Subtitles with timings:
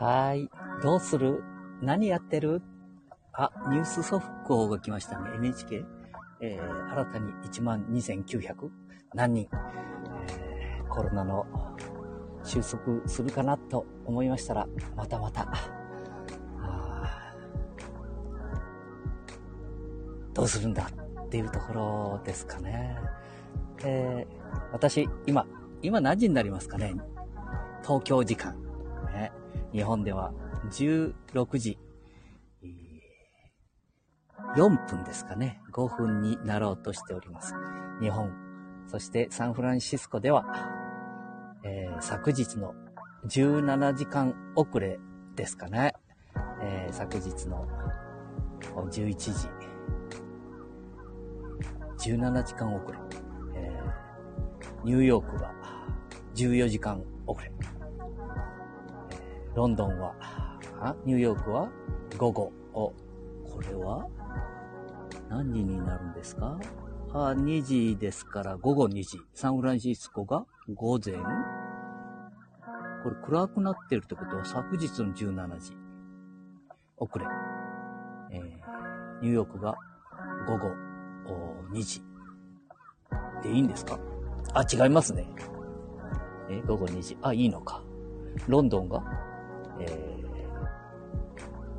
[0.00, 0.48] はい。
[0.80, 1.42] どうする？
[1.82, 2.62] 何やってる？
[3.32, 5.30] あ、ニュース速報が来ましたね。
[5.38, 5.84] NHK。
[6.40, 8.68] えー、新たに1万2900
[9.12, 9.48] 何人、
[10.28, 11.46] えー、コロナの
[12.44, 15.52] 収束するかなと思いましたら、またまた、
[20.32, 20.88] どうするんだ
[21.24, 22.96] っていうところですかね。
[23.82, 25.44] えー、私、今、
[25.82, 26.94] 今何時になりますかね？
[27.82, 28.54] 東京時間。
[29.72, 30.32] 日本では
[30.70, 31.78] 16時
[34.56, 35.60] 4分ですかね。
[35.72, 37.54] 5分になろうとしております。
[38.00, 38.32] 日本、
[38.86, 40.44] そしてサンフランシスコでは、
[41.64, 42.74] えー、昨日の
[43.26, 44.98] 17時間遅れ
[45.36, 45.94] ですかね。
[46.62, 47.66] えー、昨日の
[48.60, 49.48] 11時、
[52.10, 52.98] 17時間遅れ。
[53.54, 55.52] えー、ニューヨークは
[56.34, 57.52] 14時間遅れ。
[59.58, 60.14] ロンドンは、
[60.80, 61.68] あニューヨークは？
[62.16, 62.92] 午後を、
[63.44, 64.06] これは？
[65.28, 66.60] 何時になるんですか？
[67.12, 69.18] あ、2時ですから午後2時。
[69.34, 71.16] サンフランシスコが午前？
[73.02, 75.76] これ暗くなってるってことは昨日の17時。
[76.98, 77.26] 遅れ。
[78.30, 78.42] えー、
[79.22, 79.74] ニューヨークが
[80.46, 80.70] 午後
[81.72, 82.00] 2時。
[83.42, 83.98] でいいんですか？
[84.54, 85.26] あ、違いますね。
[86.48, 87.18] え、午後2時。
[87.22, 87.82] あ、いいのか。
[88.46, 89.02] ロンドンが、
[89.80, 89.88] えー、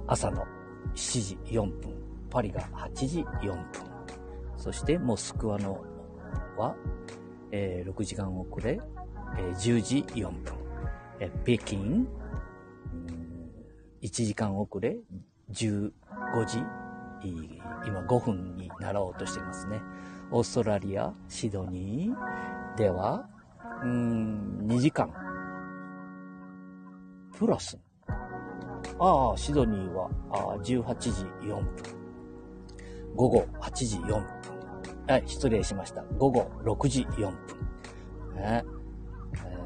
[0.08, 0.45] 朝の
[0.95, 1.94] 7時4分。
[2.30, 3.64] パリが8時4分。
[4.58, 5.83] そしてモスクワの
[6.58, 6.75] は、
[7.52, 8.80] えー、6時間遅れ、
[9.38, 10.53] えー、10時4分。
[11.19, 12.06] えー、北京、
[14.02, 14.97] 1時間遅れ、
[15.52, 15.91] 15
[16.45, 16.63] 時、
[17.86, 19.81] 今5分になろうとしていますね。
[20.31, 23.28] オーストラリア、シドニーでは、
[23.84, 25.11] うん、2時間。
[27.38, 27.78] プラス。
[29.00, 31.09] ああ、シドニーはあ18時
[31.47, 31.66] 4分。
[33.16, 34.25] 午後8時4分。
[35.07, 36.03] はい、失礼しました。
[36.18, 37.31] 午後6時4分。
[38.35, 38.66] ね
[39.38, 39.57] え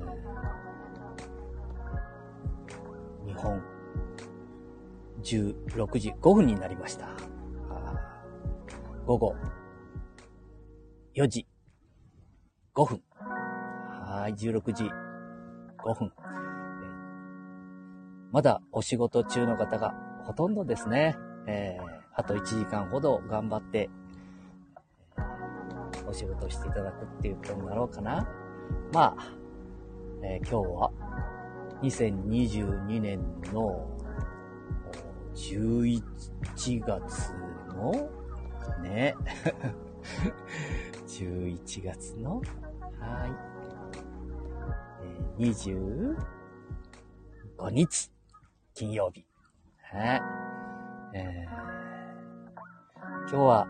[3.25, 3.61] ー、日本、
[5.23, 7.09] 16時5分になりました。
[9.05, 9.35] 午後
[11.15, 11.47] 4時
[12.75, 13.01] 5分。
[13.19, 14.83] はい、16時
[15.79, 16.11] 5分。
[18.33, 19.95] まだお仕事中の方が
[20.25, 21.15] ほとんどですね。
[21.47, 23.89] えーあと1時間ほど頑張って、
[26.05, 28.27] お仕事していただくっていうことになろうかな。
[28.91, 29.33] まあ、
[30.21, 30.91] えー、今日は
[31.81, 33.19] 2022年
[33.51, 33.89] の
[35.33, 36.03] 11
[36.85, 37.33] 月
[37.75, 37.91] の
[38.83, 39.15] ね、
[41.07, 42.41] 11月の、
[42.99, 43.27] は
[45.39, 46.15] い、え、25
[47.71, 48.11] 日、
[48.73, 49.25] 金曜日。
[49.91, 50.21] はい、
[51.13, 51.63] えー
[53.29, 53.67] 今日は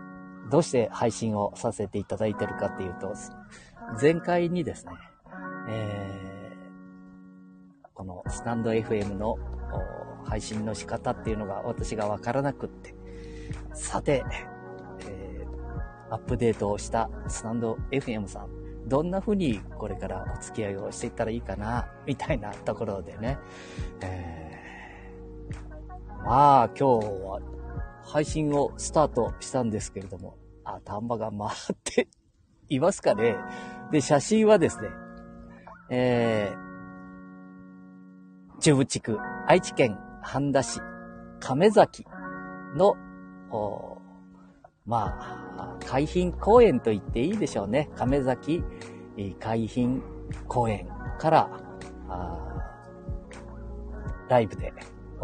[0.51, 3.13] どうして配信をさせていただいてるかっていうと、
[4.01, 4.91] 前回にですね、
[5.69, 9.37] えー、このスタンド FM の
[10.25, 12.93] 配信の仕方っていうのが私がわからなくって、
[13.73, 14.23] さて、
[15.07, 18.49] えー、アップデートをしたスタンド FM さん、
[18.87, 23.37] どんな風にこれからお付き合いをしていったらいいかな、みたいなところでね、
[24.01, 24.62] え、
[26.25, 27.41] まあ今日は
[28.05, 32.07] 配信をスタートしたんですけれども、頭が回って
[32.69, 33.35] いますかね。
[33.91, 34.87] で、写真はですね、
[35.89, 39.17] えー、中部地区、
[39.47, 40.79] 愛知県半田市、
[41.41, 42.05] 亀崎
[42.75, 42.95] の、
[44.85, 47.89] まあ、海浜公園と言っていいでしょうね。
[47.95, 48.63] 亀崎
[49.39, 50.01] 海浜
[50.47, 50.87] 公園
[51.19, 51.49] から、
[54.29, 54.73] ライブで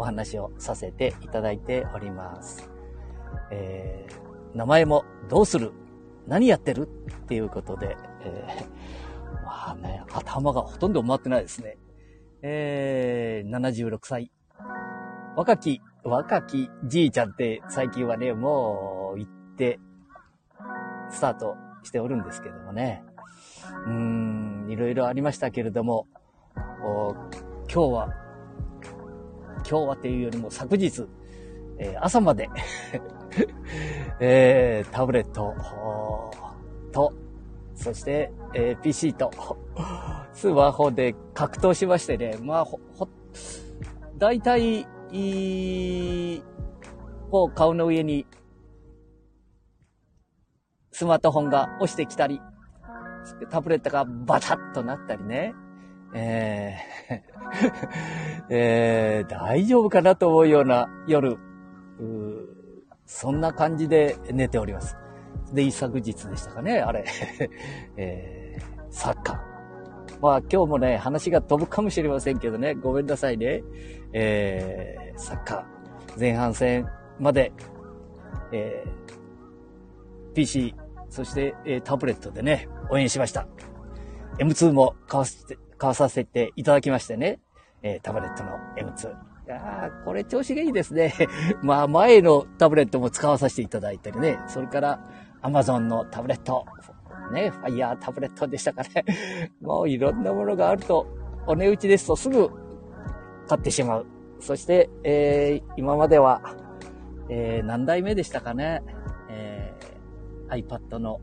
[0.00, 2.70] お話をさせていただいております。
[3.50, 5.72] えー、名前もどうする？
[6.26, 6.88] 何やってる？
[7.24, 11.76] っていうことで、えー、まあね、頭がほとんど回ってないですね。
[12.40, 14.32] えー、76歳。
[15.36, 19.78] 若き、若きじいちゃんって最近はね、もう行って、
[21.10, 23.04] スタートしておるんですけどもね。
[23.86, 26.06] うん、いろいろありましたけれども、
[27.72, 28.08] 今日は、
[29.68, 31.06] 今日はっていうよりも昨日、
[31.78, 32.48] えー、朝まで
[34.20, 35.54] えー、タブレット
[36.92, 37.12] と、
[37.74, 39.30] そして、えー、PC と、
[40.34, 43.08] スマホで格闘しましてね、まあ、ほ、ほ、
[44.18, 46.42] 大体、い
[47.30, 48.26] こう、顔の上に、
[50.92, 52.40] スマートフォンが押してきたり、
[53.48, 55.54] タブレットがバタッとなったりね、
[56.14, 56.76] え
[58.50, 61.38] えー、大丈夫かなと思うような夜、
[63.06, 64.96] そんな感じで寝ております。
[65.52, 67.04] で、一昨日でしたかね、あれ。
[67.96, 69.50] えー、サッカー。
[70.20, 73.62] まあ今日もね、話が飛ぶかもしれませんけどね、ごめんなさいね。
[74.12, 76.86] えー、サッカー、前半戦
[77.18, 77.52] まで、
[78.52, 80.74] えー、PC、
[81.08, 83.46] そして、えー、タブレットでね、応援しました。
[84.38, 87.40] M2 も買わせて、買わさせていただきましてね、
[87.82, 89.10] えー、タブレットの M2。
[89.10, 89.14] い
[89.46, 91.14] やー、これ調子がいいですね。
[91.62, 95.00] まあ前のタブレットも使わさせていただいたりね、それから
[95.42, 96.66] Amazon のタブレット、
[97.32, 99.04] ね、ファイヤータブレットでしたかね。
[99.62, 101.06] もういろんなものがあると、
[101.46, 102.50] お値打ちですとすぐ
[103.48, 104.06] 買ってしまう。
[104.38, 106.42] そして、えー、今までは、
[107.30, 108.82] えー、何代目でしたかね。
[109.30, 111.20] えー、iPad の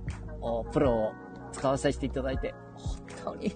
[0.71, 1.13] プロを
[1.51, 3.55] 使わさせていただいて、本当に、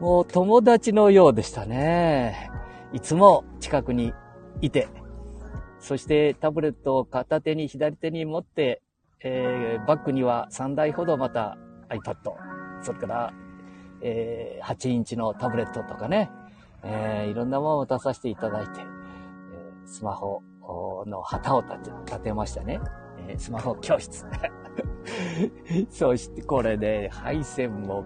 [0.00, 2.50] もう友達のようでしたね。
[2.92, 4.12] いつも近くに
[4.60, 4.88] いて、
[5.80, 8.80] そしてタブレットを片手に左手に持って、
[9.20, 11.58] えー、バッグには3台ほどまた
[11.88, 12.14] iPad、
[12.80, 13.32] それから、
[14.00, 16.30] えー、8インチのタブレットとかね、
[16.84, 18.86] えー、いろんなものを出させていただいて、えー、
[19.86, 20.42] スマホ
[21.06, 22.78] の旗を立て立てましたね。
[23.26, 24.24] えー、スマホ教室。
[25.90, 28.04] そしてこれね、配線も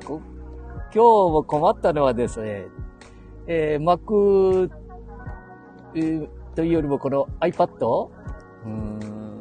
[0.95, 2.67] 今日も困ったのはですね、
[3.47, 4.71] えー、Mac、
[5.95, 8.11] えー、というよりもこの iPad?
[8.65, 9.41] うーん、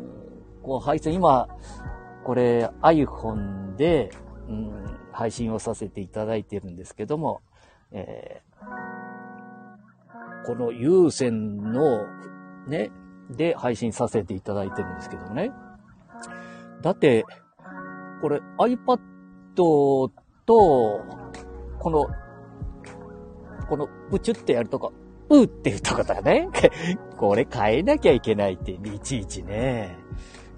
[0.63, 1.49] こう配線今、
[2.23, 4.11] これ iPhone で、
[4.47, 7.41] うん、配信をさせていただいてるんですけども、
[7.91, 12.05] えー、この有線の、
[12.69, 12.91] ね、
[13.29, 15.51] で配信させていただいてるんですけどもね。
[16.81, 17.25] だって、
[18.21, 19.01] これ iPad
[20.45, 21.01] と、
[21.79, 22.07] この、
[23.67, 24.93] この、プチュってやるとこ、
[25.29, 26.49] うっていうとこだね。
[27.17, 29.95] これ変えなきゃいけないって、いちいちね。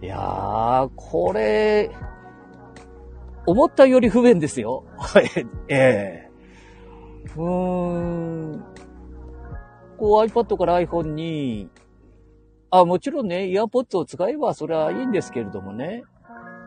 [0.02, 1.92] いやー、これ、
[3.46, 4.84] 思ったより不便ですよ。
[5.68, 6.32] ええ
[7.36, 8.64] うーん。
[9.98, 11.70] こう iPad から iPhone に、
[12.72, 16.04] あ、もちろんね、イヤーポッツを使えばそれはいいんですけれどもね。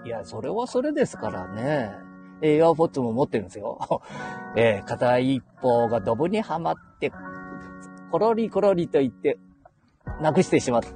[0.04, 2.05] いや、それはそれですからね。
[2.42, 3.78] イヤーポッツも持ってるんですよ。
[4.56, 7.12] ええ片一方がドブにはまって、
[8.10, 9.38] コロリコロリと言って、
[10.20, 10.88] なくしてしまった。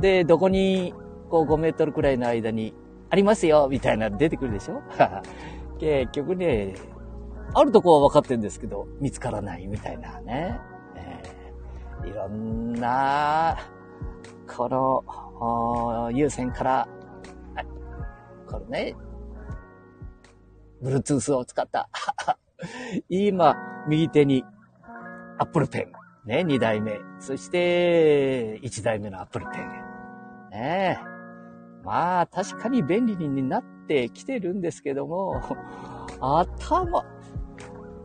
[0.00, 0.94] で、どこに、
[1.30, 2.74] こう5メートルくらいの間に
[3.10, 4.82] ありますよ、みたいな出てくるでしょ？
[5.78, 6.74] 結局ね、
[7.54, 10.60] あるとこは分かってるんですけど、見つからないみたいなね。
[10.96, 13.56] えー、いろんな、
[14.56, 16.88] この、有線から、
[18.50, 18.96] これね、
[20.82, 21.88] Bluetooth を使った。
[23.08, 23.56] 今、
[23.88, 24.44] 右手に
[25.38, 25.86] Apple Pen。
[26.24, 27.00] ね、2代目。
[27.20, 30.50] そして、1代目の Apple Pen。
[30.50, 31.18] ねえ。
[31.84, 35.40] まあ、確かに便利になってきてるんですけども、
[36.20, 37.04] 頭、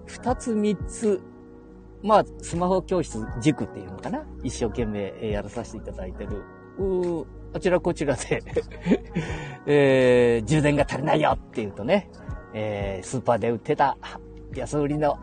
[0.06, 1.22] 二つ三つ、
[2.02, 6.44] まあ、スマホ教室塾っていうのかな一生懸命やらさせていただいてる。
[6.80, 7.26] う
[7.56, 8.42] あちらこちらで
[9.68, 12.10] えー、充電が足りないよって言うとね、
[12.54, 13.98] えー、スーパーで売ってた
[14.56, 15.18] 安売りの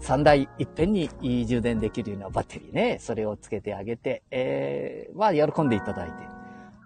[0.00, 1.08] 3台いっぺんに
[1.46, 6.32] 充電できるようなバッテリーね、それをつけてあげて、えー、まあ、喜んでいただいて。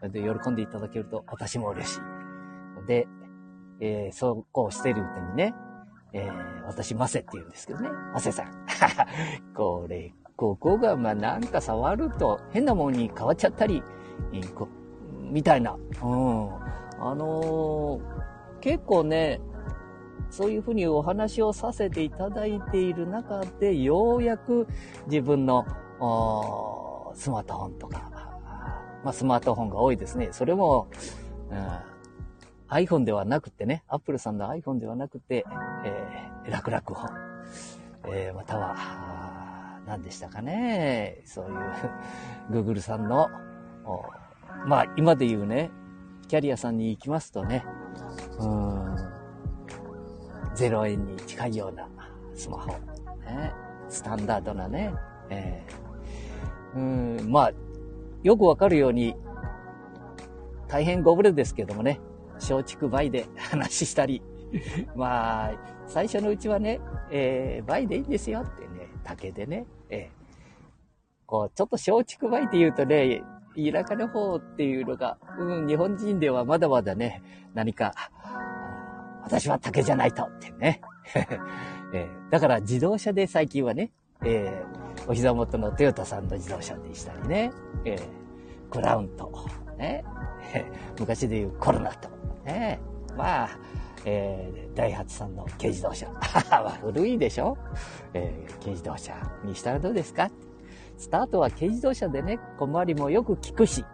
[0.08, 2.00] で、喜んでいただけると私も嬉しい。
[2.86, 3.08] で、
[3.80, 5.54] えー、そうこうしてるうちにね、
[6.12, 7.88] えー、私、マセって言うんですけどね。
[8.12, 8.46] マセさん。
[9.54, 13.82] これ、ここが、まあ、なんか触ると変なもんに変わっちゃったり、
[14.32, 14.68] えー、こ
[15.30, 15.72] みたいな。
[15.72, 16.50] うん。
[16.98, 18.15] あのー、
[18.60, 19.40] 結構ね、
[20.30, 24.66] そういうふうにお話をさせていただいている中で、ようやく
[25.06, 25.64] 自分の
[27.14, 28.10] スマートフォンとか、
[29.04, 30.28] まあ、スマートフォンが多いですね。
[30.32, 30.88] それも、
[31.50, 31.68] うん、
[32.68, 35.44] iPhone ではなくてね、Apple さんの iPhone ではなくて、
[35.84, 37.10] えー、楽々本、
[38.08, 38.76] えー、または、
[39.86, 43.28] 何でしたかね、そういう Google さんの、
[44.66, 45.70] まあ、今で言うね、
[46.26, 47.64] キャリアさんに行きますとね、
[48.38, 48.94] うん、
[50.54, 51.88] 0円に近いような
[52.34, 52.72] スマホ、
[53.24, 53.52] ね、
[53.88, 54.92] スタンダードなね、
[55.30, 57.52] えー、うん、まあ、
[58.22, 59.14] よくわかるように、
[60.68, 62.00] 大変ご無礼ですけどもね、
[62.34, 64.22] 松竹梅で話したり、
[64.94, 65.52] まあ、
[65.86, 70.26] 最初のうちはね、えー、梅でいいんですよってね、竹でね、えー、
[71.26, 73.22] こう、ちょっと松竹梅って言うとね、
[73.56, 77.22] 田舎の方っていうのが、うん、日本人ではまだまだね、
[77.54, 77.92] 何か、
[79.22, 80.80] 私は竹じゃないとってね。
[81.92, 83.90] えー、だから自動車で最近はね、
[84.24, 87.52] えー、お膝元のトヨタさんの自動車でしたりね、
[87.84, 89.32] えー、クラウンと、
[89.78, 90.04] ね、
[90.98, 92.08] 昔でいうコロナと、
[92.44, 92.80] ね、
[93.16, 93.48] まあ、
[94.04, 96.06] えー、ダイハツさんの軽自動車。
[96.82, 97.56] 古いでしょ？
[98.14, 100.28] えー、軽自動車にしたらどうですか？
[100.96, 103.84] スタートは軽自動車でね、小回りもよく効くし、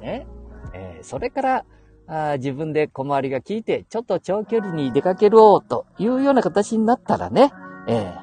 [0.00, 0.26] ね、
[0.72, 1.64] えー、それから
[2.06, 7.52] あ自分で小回りが効いて、ちょっと長距離に出かけろというような形になったらね、
[7.86, 8.14] え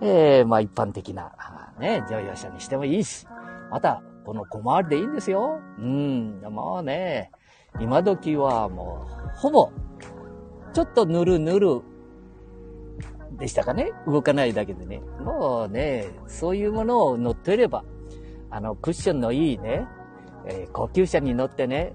[0.00, 1.32] ー、えー、まあ一般的な、
[1.78, 3.26] ね、乗用車にしてもいいし、
[3.70, 5.60] また、この小回りでいいんですよ。
[5.78, 7.30] うん、もうね、
[7.80, 9.70] 今時はもう、ほぼ、
[10.72, 11.80] ちょっとぬるぬる
[13.38, 13.92] でしたかね？
[14.06, 15.00] 動かないだけでね。
[15.22, 17.84] もうね、そういうものを乗ってれば、
[18.50, 19.86] あの、クッションのいいね、
[20.46, 21.94] えー、高級車に乗ってね、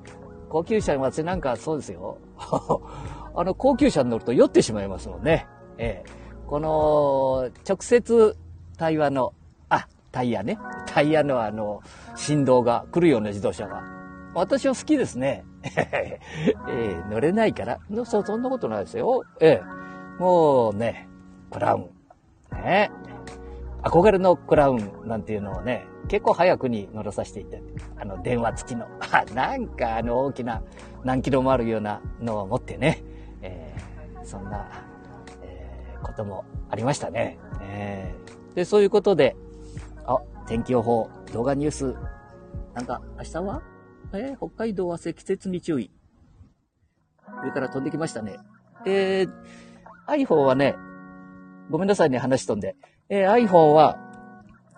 [0.49, 2.17] 高級車に私なんかそうですよ。
[3.35, 5.47] あの、高級車に乗ると酔ってしまいますもんね。
[5.77, 6.23] えー
[6.53, 8.37] この、直接
[8.77, 9.33] 対話の、
[9.69, 10.59] あ、タイヤね。
[10.85, 11.81] タイヤのあの、
[12.15, 13.81] 振動が来るような自動車が。
[14.35, 15.45] 私は好きですね。
[15.65, 17.79] えー、乗れないから。
[18.05, 19.23] そ、そんなことないですよ。
[19.39, 21.09] えー、もうね、
[21.53, 21.89] クラウン。
[22.51, 22.91] ね。
[23.83, 27.67] 憧れのクラウンなんていうのをね、結構早くに乗らさせていただいて、
[27.97, 28.87] あの、電話付きの、
[29.35, 30.61] なんかあの大きな
[31.03, 33.03] 何キロもあるようなのを持ってね、
[33.41, 34.67] えー、そんな
[35.41, 37.37] えこともありましたね。
[37.61, 39.35] えー、で、そういうことで、
[40.05, 40.17] あ、
[40.47, 41.95] 天気予報、動画ニュース、
[42.73, 43.61] なんか、明日は？
[44.13, 45.91] えー、北海道は積雪に注意。
[47.43, 48.37] 上から飛んできましたね。
[48.85, 49.29] えー、
[50.07, 50.75] iPhone はね、
[51.69, 52.75] ごめんなさいね、話飛んで。
[53.09, 53.97] えー、iPhone は、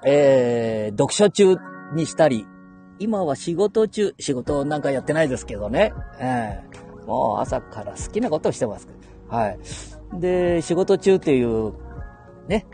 [0.06, 1.58] えー、読書中
[1.94, 2.48] にしたり、
[3.00, 5.94] 今は仕事中、仕事なんかやってないですけどね。
[6.20, 8.88] えー、もう朝から好きなことをしてます。
[9.28, 9.60] はい。
[10.20, 11.74] で、仕事中っていう、
[12.48, 12.66] ね、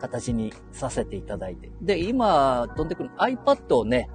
[0.00, 1.70] 形にさせていただいて。
[1.80, 4.10] で、今、飛んでくる iPad をね、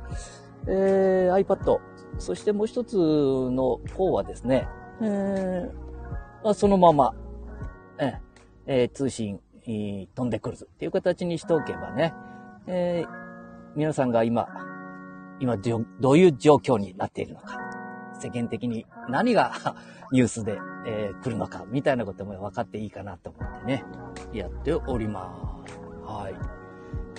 [0.68, 1.80] えー、iPad、
[2.18, 4.68] そしてもう一つの方はですね、
[5.02, 7.14] えー、そのまま、
[7.98, 8.14] え
[8.72, 12.14] えー、通信、飛んでくるっていう形にしておけばね、
[12.68, 13.10] えー、
[13.76, 14.48] 皆さんが今、
[15.40, 17.60] 今どういう状況になっているのか、
[18.22, 19.54] 世間的に何が
[20.14, 23.84] ニュースで、えー、来るのか、みたいなことも分かっていいかなと思ってね、
[24.34, 25.80] やっております。
[26.06, 26.36] はい。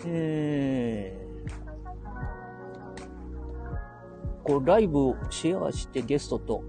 [0.07, 6.62] えー、こう、ライブをシェアしてゲストと、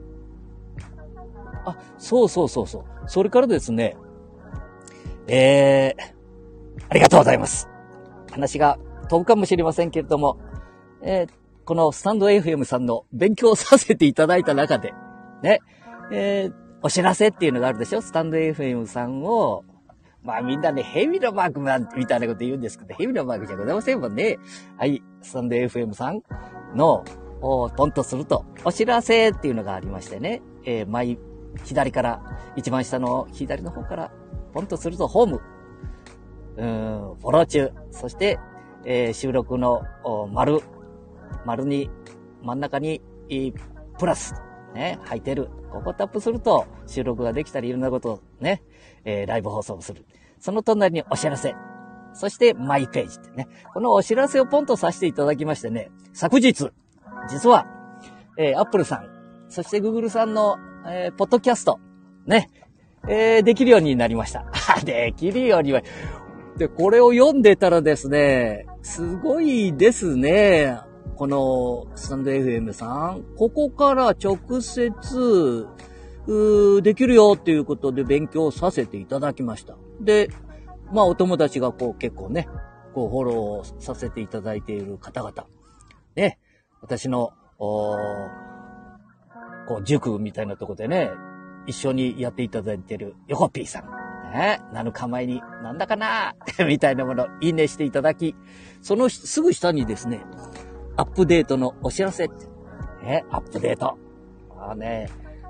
[1.66, 2.84] あ、そうそうそうそう。
[3.06, 3.96] それからですね、
[5.34, 7.70] えー、ありがとうございます。
[8.32, 8.78] 話が
[9.10, 10.38] 飛ぶかもしれませんけれども、
[11.02, 11.30] えー、
[11.64, 14.94] このスタンド FM さんの勉強させていただいた中で、
[15.42, 15.62] ね、
[16.12, 18.02] えー、お知らせっていうのがあるでしょ？
[18.02, 19.64] スタンド FM さんを、
[20.22, 24.38] まあみんなね、ヘビのマークみたいなこと言うんですけど、ヘビのマークじゃございませんもんね。
[24.78, 26.22] はい、スタンド FM さん
[26.76, 27.06] の、
[27.40, 31.18] をポンとすると、お知らせっていうのがありましてね、えー、前、
[31.64, 32.22] 左から、
[32.58, 34.12] 一番下の左の方から、
[34.54, 35.42] ポンとすると、ホーム、
[36.58, 38.40] うん、フォロー中、そして、
[38.86, 39.84] えー、収録の、
[40.32, 40.60] 丸、
[41.46, 41.90] 丸に、
[42.44, 43.02] 真ん中に、
[43.98, 44.34] プラス、
[44.74, 45.50] ね、入ってる。
[45.72, 48.62] ここタップすると収録ができたりいろんなことをね、
[49.06, 50.06] えー、ライブ放送をする。
[50.40, 51.56] その隣にお知らせ。
[52.14, 53.48] そしてマイページってね。
[53.74, 56.72] このお知らせをポンとさせていただきましてね、昨日、
[57.30, 57.68] 実は、
[58.38, 59.08] えー、アップルさん、
[59.48, 61.80] そしてグーグルさんの、えー、ポッドキャスト、
[62.26, 62.50] ね、
[63.08, 64.46] えー、できるようになりました。
[64.86, 65.82] できるようには。
[66.58, 70.80] で、これを読んでたらですね、すごいですね。
[71.16, 75.68] このスタンド FM さん、ここから直接、
[76.84, 79.76] できるよっていうことで勉強させていただきました。
[80.00, 80.30] で、
[80.92, 82.48] まあお友達がこう結構ね、
[82.94, 85.46] こうフォローさせていただいている方々。
[86.16, 86.40] ね、
[86.82, 88.28] 私の、こ
[89.80, 91.12] う塾みたいなとこでね、
[91.68, 93.84] 一緒にやっていただいている横 P さん。
[94.34, 96.36] ね、なの構えに、なんだかな？
[96.66, 98.36] みたいなもの、いいねしていただき、
[98.82, 100.22] そのすぐ下にですね、
[100.96, 102.30] アップデートのお知らせ。
[103.04, 103.98] ね、アップデート。
[104.58, 105.10] あね、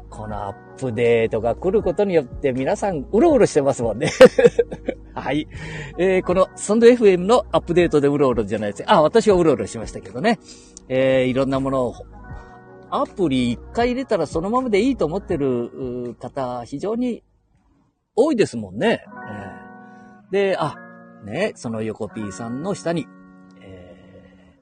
[0.09, 4.09] このアップデートが来ることによって皆さんうろうろしてますもんね。
[5.15, 5.47] はい。
[5.97, 10.39] えー、このサンド FM のアップデートでうろうろじゃないですあ、私はうろうろしましたけどね。
[10.89, 11.95] えー、いろんなものを、
[12.91, 17.23] アプリ一回入れたらそのままでいいと思ってる方、非常に
[18.15, 19.05] 多いですもんね。
[20.29, 20.75] えー、で、あ、
[21.23, 23.07] ね、その横 P さんの下に
[23.61, 24.59] え、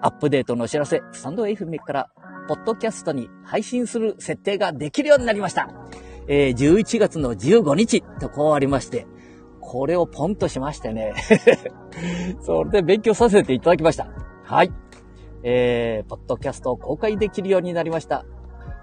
[0.00, 2.10] アップデートのお知らせ、スタンド FM から、
[2.48, 5.68] ポッドキャストに配信する設定ができるようになりました。
[6.26, 9.06] えー、11月の15日とこうありまして、
[9.60, 11.14] これをポンとしましてね。
[12.42, 14.08] それで勉強させていただきました。
[14.42, 14.72] はい。
[15.46, 18.24] えー、ポッドキャストを公開できるようになりました。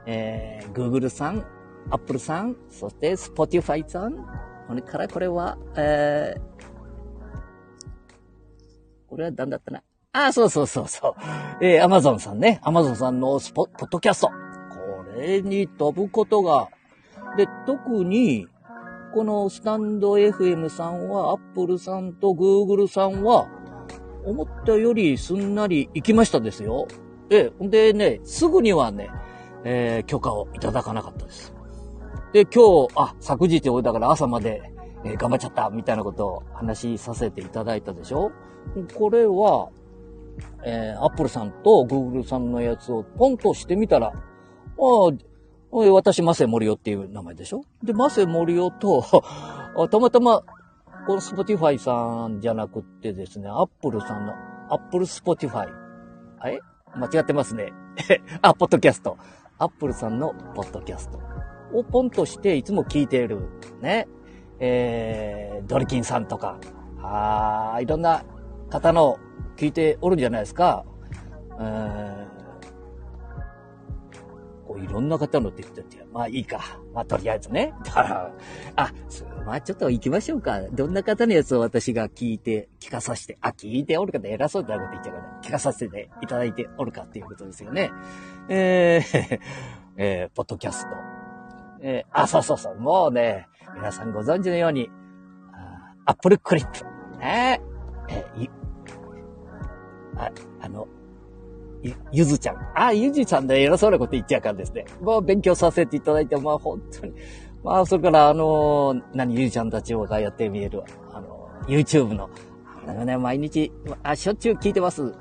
[0.06, 1.44] えー、Google さん、
[1.90, 4.28] Apple さん、そして Spotify さん、
[4.68, 6.42] それからこれは、えー、
[9.10, 9.82] これは何だったな？
[10.14, 11.16] ああ、そうそうそうそう。
[11.66, 12.62] えー、Amazon さんね。
[12.64, 14.28] Amazon さんのスポ、ポッドキャスト。
[14.28, 14.34] こ
[15.18, 16.70] れに飛ぶことが、
[17.38, 18.46] で、特に、
[19.16, 23.48] このスタンド FM さんは、Apple さんと Google さんは、
[24.26, 26.88] 思ったよりすんなり行きましたですよ。
[27.30, 29.10] ええ、んでね、すぐにはね、
[29.64, 31.54] えー、許可をいただかなかったです。
[32.34, 34.62] で、今日、あ、昨日俺だから朝まで、
[35.04, 38.32] えー、頑張っちゃった、みたいなことを話しさせていただいたでしょ
[38.96, 39.70] これは、
[40.64, 49.04] えー、Apple さんと Google さんのやつをポンとしてみたら、ああ、私、マセモリオっていう名前でしょで、マセモリオと
[49.90, 50.44] たまたま、
[51.06, 54.34] この Spotify さんじゃなくってですね、Apple さんの、
[54.70, 55.68] Apple Spotify。
[56.40, 56.62] あれ
[56.96, 57.74] 間違ってますね。
[58.42, 59.18] あ、ポッドキャスト。
[59.58, 61.20] Apple さんのポッドキャスト
[61.74, 63.40] をポンとしていつも聞いている。
[63.82, 64.08] ね。
[64.60, 66.58] えー、ドリキンさんとか、
[67.02, 68.24] あいろんな
[68.70, 69.18] 方の
[69.58, 70.86] 聞いておるんじゃないですか。
[71.60, 72.28] えー、
[74.68, 76.60] こういろんな方のって言ってて、まあいいか。
[76.94, 77.74] まあとりあえずね。
[77.86, 78.32] だから、
[78.76, 78.92] あ、
[79.46, 80.62] まあちょっと行きましょうか。
[80.72, 87.92] どんな方のやつを私が聞いて、聞かさせて、あ、聞いておるか偉そうなこと言っちゃうから、聞かさせていただいておるかっていうことですよね。
[88.50, 89.40] えー、
[89.98, 90.90] えー、ポッドキャスト。
[91.82, 92.80] えー、あ、そうそうそう。
[92.80, 94.90] もうね、皆さんご存知のように、
[96.06, 96.86] アップルクリップ。
[97.18, 97.62] ね
[98.10, 98.50] えー、
[100.18, 100.32] あ、
[100.62, 100.88] あの、
[101.84, 102.58] ゆ、ゆずちゃん。
[102.76, 104.86] あ、ゆずちゃんで偉そうなこと言っちゃうからですね。
[105.02, 107.14] もう勉強させていただいて、まあ本当に。
[107.64, 112.30] まあ、それから、あの、何、ゆずちゃんたちがやってみえる、あの、YouTube の、
[112.88, 113.72] あのね、毎日、
[114.04, 115.14] あ、しょっちゅう聞いてます。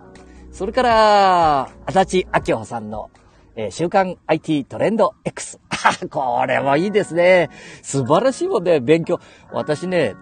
[0.50, 3.10] それから、足立明穂さんの、
[3.56, 5.60] えー、週刊 IT トレンド X。
[6.10, 7.50] これもいいですね。
[7.82, 9.18] 素晴らしいもんね、勉強。
[9.52, 10.14] 私ね、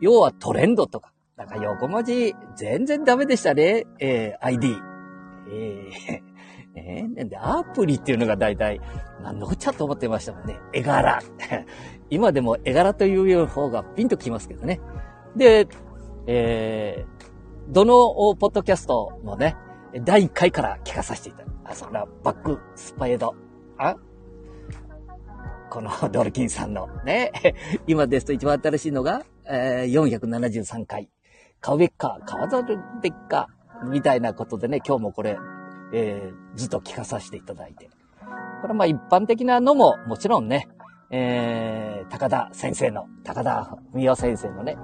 [0.00, 3.86] 要はトレンドとか、なんか横文字、全然ダメでしたね。
[3.98, 4.76] えー、ID。
[5.48, 6.31] えー、
[6.74, 8.80] えー、なんで、アプリっていうのが大体、
[9.22, 10.58] 何のこっちゃと思ってましたもんね。
[10.72, 11.20] 絵柄。
[12.10, 14.80] 今でも絵柄という方がピンときますけどね。
[15.36, 15.68] で、
[16.26, 17.94] えー、どの
[18.36, 19.56] ポッドキャストもね、
[20.04, 23.34] 第1回から聞かさせていただあ、そら、バックスパイド。
[23.78, 23.96] あ？
[25.70, 27.32] このドルキンさんのね、
[27.86, 31.08] 今ですと一番新しいのが、えー、473回。
[31.60, 33.48] 買うべっか、買わざるべっか、
[33.84, 35.38] みたいなことでね、今日もこれ、
[35.92, 37.90] えー、ずっと聞かさせていただいて。
[38.60, 40.68] これはまあ一般的なのももちろんね、
[41.10, 44.76] えー、高田先生の、高田文夫先生のね、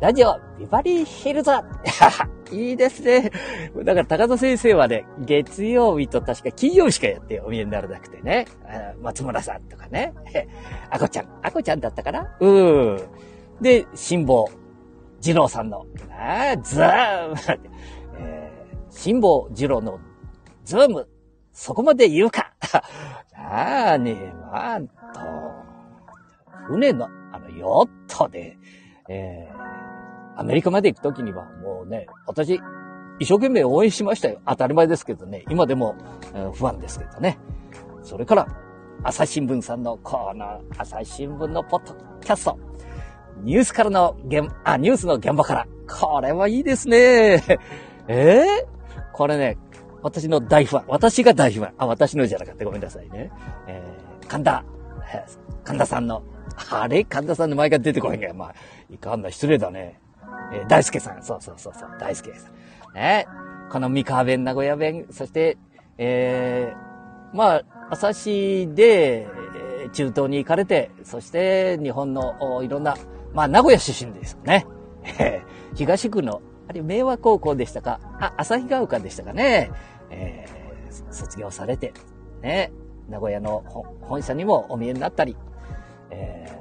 [0.00, 1.50] ラジオ、ビバリーヒルズ
[2.52, 3.30] いいですね。
[3.84, 8.46] だから高田先生はね、月曜日と確か金曜日しかやってお見えにならなくてね。
[9.00, 10.12] 松村さんとかね。
[10.90, 12.36] あこちゃん、あこちゃんだったかな？
[12.40, 13.00] うん。
[13.60, 14.44] で、辛抱、
[15.22, 17.36] 二郎さんの、あズーム、
[18.18, 19.98] えー、辛抱二郎の
[20.64, 21.08] ズーム、
[21.52, 22.52] そこまで言うか。
[23.36, 24.88] ああね、まあ、と、
[26.66, 28.56] 船の、あの、ヨットで、
[29.08, 32.60] えー、アメリカまで行くときにはもうね、私、
[33.18, 34.40] 一生懸命応援しましたよ。
[34.46, 35.44] 当たり前ですけどね。
[35.48, 35.94] 今でも、
[36.34, 37.38] えー、不安ですけどね。
[38.02, 38.48] それから、
[39.02, 42.58] 朝日新聞さんのコーナー、朝日新聞のポッドキャスト。
[43.42, 45.66] ニュースからの現、あ、ニュースの現場から。
[45.86, 47.42] これはいいですね。
[48.08, 48.46] えー、
[49.12, 49.58] これね、
[50.04, 50.84] 私の大ファン。
[50.88, 51.74] 私が大ファン。
[51.78, 53.32] あ、私のじゃなかったごめんなさいね。
[53.66, 54.64] えー、神田、
[55.64, 56.22] 神田さんの、
[56.70, 57.04] あれ？
[57.04, 58.54] 神田さんの前から出てこへんがまあ、
[58.90, 59.98] いかんな、失礼だね。
[60.52, 61.22] えー、大輔さん。
[61.22, 62.50] そうそうそうそう、大輔さ
[62.92, 62.94] ん。
[62.94, 63.26] ね。
[63.70, 65.56] この三河弁、名古屋弁、そして、
[65.96, 69.26] えー、まあ、朝日で、
[69.92, 72.96] 中東に行かれて、そして日本のいろんな
[73.32, 74.66] まあ、名古屋出身ですよね。
[75.74, 78.00] 東区の、あれ、明和高校でしたか？
[78.18, 79.70] あ、旭ヶ丘でしたかね。
[80.14, 81.92] えー、卒業されて、
[82.42, 82.72] ね、
[83.08, 83.60] 名古屋の
[84.02, 85.36] 本社にもお見えになったり、
[86.10, 86.54] えー、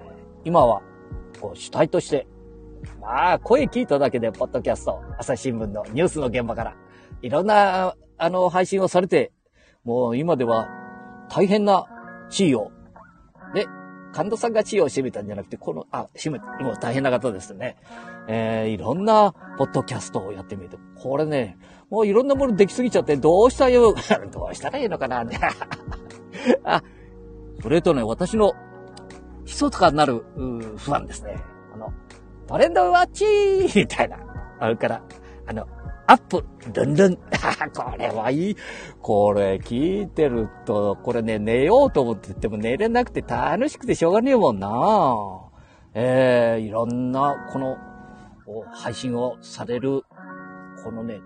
[0.44, 0.82] 今は、
[1.40, 2.28] こう、主体として、
[3.00, 6.76] まあ、声聞いただけで、ポッドキャスト、朝日新聞のニュースの現場から、
[7.22, 9.32] いろんな、あの、配信をされて、
[9.84, 10.68] もう今では、
[11.30, 11.86] 大変な
[12.30, 12.72] 地位を、
[14.14, 17.78] 神田さんが地位を占めたんじゃなくて、この、あ、占め、もう大変な方ですね。
[18.28, 20.78] えー、いろんな、ポッドキャストをやってみる。
[20.96, 21.58] これね、
[21.90, 23.94] もういろんなものできすぎちゃって、どうしたよ、
[24.32, 25.26] どうしたらいいのかな、
[26.64, 26.84] あ、
[27.62, 28.54] それとね、私の、
[29.46, 30.24] 密かになる、
[30.78, 31.44] 不安ですね。
[31.74, 31.92] あの、
[32.48, 34.18] トレンドウォッチみたいな。
[34.60, 35.02] あるから、
[35.48, 35.68] あの、
[36.06, 37.18] アップ、ルンルン。
[37.74, 38.58] これはいい。
[39.02, 45.16] これ聞いてると、これね、寝ようと思ってても寝れなくて楽しくてしょうがねえもんな。
[45.94, 47.78] えー、いろんな、この、
[48.72, 50.04] 配信をされる、
[50.84, 51.22] このね、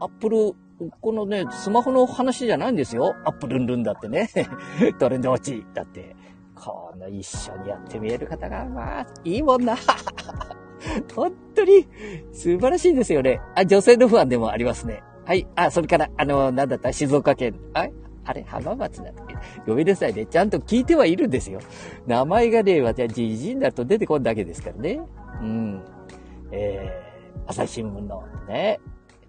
[0.00, 0.54] アップル、
[1.00, 3.14] このね、スマホの話じゃないんですよ。
[3.24, 4.28] アップルンルンだってね。
[4.98, 6.16] トレンドウォッチだって。
[6.54, 9.76] この一緒にやってみえる方が、まあ、いいもんな。
[11.14, 11.86] 本当に
[12.32, 13.40] 素晴らしいですよね。
[13.54, 15.02] あ、女性の不安でもありますね。
[15.24, 15.46] はい。
[15.56, 16.92] あ、それから、あの、なんだった？
[16.92, 17.54] 静岡県。
[17.74, 17.88] あ
[18.24, 18.42] あれ？
[18.42, 19.34] 浜松だっけ？
[19.66, 20.26] ごめんなさいね。
[20.26, 21.60] ちゃんと聞いてはいるんですよ。
[22.06, 25.00] 名前がね、私はじじになると出てこんだけですからね。
[25.40, 25.82] うん。
[26.52, 28.78] えー、朝日新聞のね、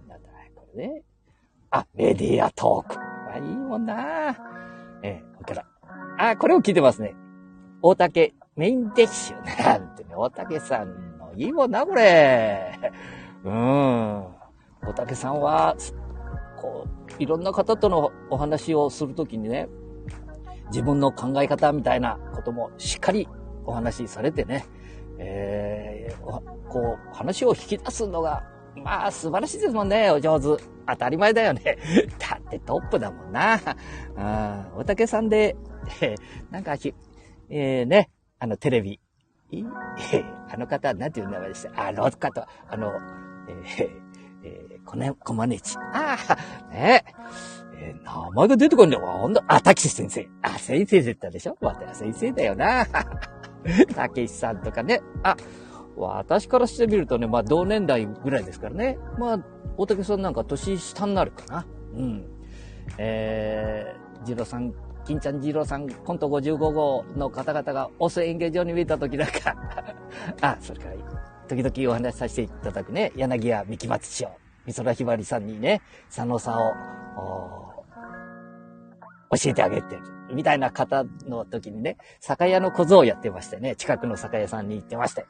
[0.08, 1.04] なんだ、これね。
[1.72, 2.96] あ、メディアトーク。
[3.00, 4.36] あ、いいもんな
[5.04, 5.62] えー、これか
[6.18, 6.30] ら。
[6.32, 7.16] あ、これを聞いてますね。
[7.82, 11.07] 大竹メインデッシュなんてね、大竹さん
[11.38, 12.80] いいもんな、これ。
[13.44, 13.54] うん。
[13.54, 15.76] 大竹さんは、
[16.60, 19.68] こう、いろんな方とのお話をするときにね、
[20.70, 23.28] 自分の考え方みたいなこともしっかり
[23.66, 24.66] お話しされてね、
[25.20, 28.44] えー、こう、話を引き出すのが、
[28.76, 30.62] まあ、素晴らしいですもんね、お上手。
[30.88, 31.78] 当たり前だよね。
[32.18, 33.60] だってトップだもんな。
[34.16, 35.56] うん、大竹さんで、
[36.02, 36.16] え、
[36.50, 36.76] なんか、
[37.50, 39.00] えー、ね、あの、テレビ、
[39.52, 39.64] え
[40.54, 41.88] あの方、なんていう名前でした？
[41.88, 42.94] あの方、あの、
[43.48, 43.90] えー、
[44.44, 45.78] えー、こね、こまねち。
[45.78, 47.04] ああ、ね
[47.80, 49.06] えー、名前が出てこんだよ。
[49.06, 50.28] ほんと、あ、たけし先生。
[50.42, 51.58] あ、先生って言ったでしょ？
[51.62, 52.86] また先生だよな。
[53.96, 55.02] たけしさんとかね。
[55.24, 55.36] あ、
[55.96, 58.98] 私からしてみるとね、まあ同年代ぐらいですからね。
[59.18, 59.40] まあ、
[59.78, 61.66] 大竹さんなんか年下になるかな。
[61.96, 62.26] うん。
[62.98, 64.74] えー、ジロさん
[65.08, 69.56] 金ちゃん二郎さん、コント55号の方々がオス演芸場に見えた時なんか。
[70.42, 70.96] あ、それから、
[71.48, 74.30] 時々お話しさせていただくね、柳家三木松師匠、
[74.66, 75.82] 美空ひばりさんにね、
[76.14, 76.74] 佐野さんを、
[79.32, 80.02] 教えてあげてる。
[80.34, 85.26] みたいな方の時にね、酒屋の小僧をやってましてね、近くの酒屋さんに行ってまして、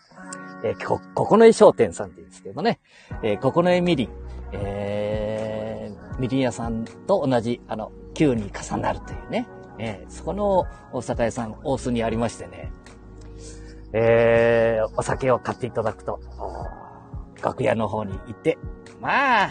[0.63, 2.79] えー、こ、ここの絵商店さんって言うんですけどね、
[3.21, 4.09] えー、ここの絵みりん、
[4.53, 9.47] えー、みりん屋さんと同じ、あの、9に重なるというね、
[9.79, 12.71] えー、そこのお酒屋さん、大須にありましてね、
[13.93, 16.19] えー、お酒を買っていただくと、
[17.41, 18.57] 楽屋の方に行って、
[19.01, 19.49] まあ、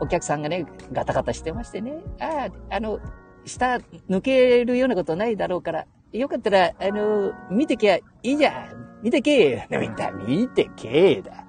[0.00, 3.00] お客さんがね、ガタガタしてましてね、ああ、あの、
[3.44, 3.78] 下
[4.08, 8.80] 抜けるようなことないだろうから、よかったら、あの、見てけいいじゃん。
[9.02, 11.44] 見てけえみんな、見てけえだ。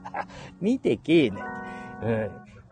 [0.62, 1.44] 見てけえね。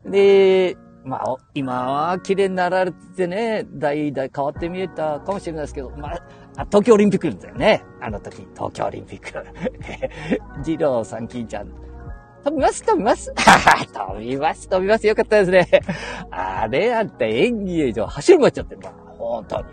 [0.05, 0.11] うん。
[0.11, 7.83] で、まあ、今は綺麗になられてね、代々変わって見えたかもしれないですけど、まあ、東京オリンピックだよね。
[8.01, 9.31] あの時、東京オリンピック。
[10.65, 11.89] 二郎さん、金ちゃん。
[12.43, 15.81] 飛びます飛びます 飛びます飛びますよかったですね。
[16.31, 18.91] あれあんた演技場走り回っちゃってるな。
[19.17, 19.63] 本当に。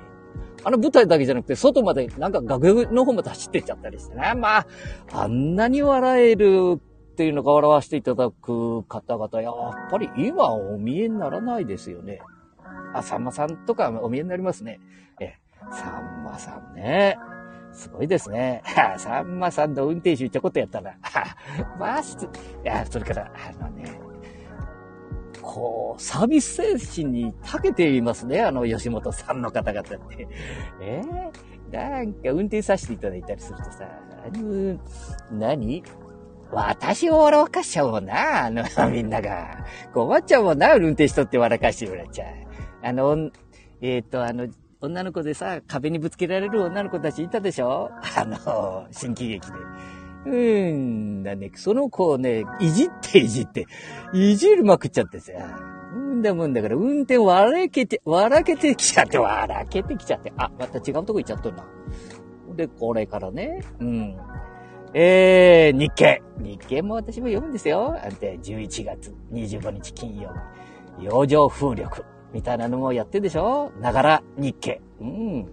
[0.64, 4.34] あの舞台だけじゃなくて、外まで、なんか楽屋の方まで走ってっちゃったりしてね。
[4.36, 4.66] まあ、
[5.12, 6.80] あんなに笑える
[7.16, 9.54] っていうのが笑わせていただく方々、やっ
[9.90, 12.20] ぱり今お見えにならないですよね。
[12.92, 14.80] あ、さんまさんとかお見えになりますね。
[15.18, 15.32] え、
[15.72, 17.16] さんまさんね。
[17.72, 18.62] すごいですね。
[18.98, 20.94] さんまさんの運転手ちょこっとやったら。
[21.80, 22.02] まあ、い
[22.62, 23.98] や、それから、あのね、
[25.40, 30.28] こう、サービス精神に長けていますね、あの吉本さんの方々って。
[30.82, 33.88] えー、なんか運転させていただいたりするとさ、
[35.30, 35.82] 何
[36.52, 39.64] 私を笑かしちゃうな、あの、 みんなが。
[39.92, 42.28] 困っちゃうもんな、運転しとって笑かしてもらっちゃう。
[42.82, 43.30] あの、
[43.80, 44.48] えっ、ー、と、あの、
[44.80, 47.90] 女の子でさ、壁にぶつけられる女の子たちいたでしょ？
[48.16, 49.58] あの、新喜劇で。
[50.26, 53.66] うーん、だね、その子をね、いじっていじって、
[54.12, 55.32] いじるまくっちゃってさ。
[55.94, 60.32] うんだもんだから、運転笑けて、笑けてきちゃって、笑けてきちゃって。
[60.36, 61.64] あ、また違うとこ行っちゃっとるな。
[62.54, 64.16] で、これからね、うん。
[64.98, 66.22] えー、日経。
[66.38, 67.94] 日経も私も読むんですよ。
[68.02, 70.30] あんて、11月25日金曜
[70.98, 71.04] 日。
[71.04, 72.02] 洋上風力。
[72.32, 73.70] みたいなのもやってるでしょ？
[73.78, 74.80] ながら日経。
[74.98, 75.46] うん。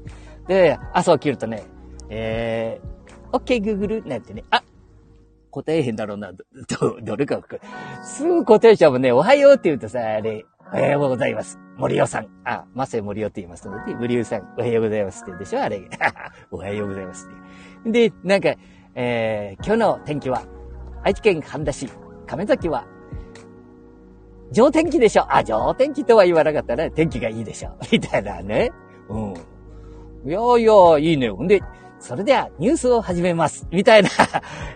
[0.47, 1.63] で、朝起きるとね、
[2.07, 4.63] えー、OK Google なんてね、あ
[5.51, 6.31] 答えへんだろうな。
[6.31, 6.39] ど、
[7.03, 7.41] どれか。
[8.01, 9.11] すぐ答えちゃうもんね。
[9.11, 11.59] おはようって言うとさ、あれ、おはようございます。
[11.75, 12.27] 森尾さん。
[12.45, 15.81] あ、まさ森尾って言いますので、森尾さん、おはようございますって言うでしょあれ。
[16.49, 18.09] おはようございますって。
[18.09, 18.55] で、なんか、
[18.95, 20.43] えー、今日の天気は、
[21.03, 21.89] 愛知県半田市、
[22.27, 22.85] 亀崎は、
[24.51, 25.25] 上天気でしょ。
[25.33, 27.71] あ、上天気とは言わなかったら、天気がいいでしょ。
[27.91, 28.71] みたいなね。
[29.09, 29.33] うん。
[30.25, 31.29] いやいや、いいね。
[31.31, 31.61] ほんで、
[31.99, 33.67] それではニュースを始めます。
[33.71, 34.09] みたいな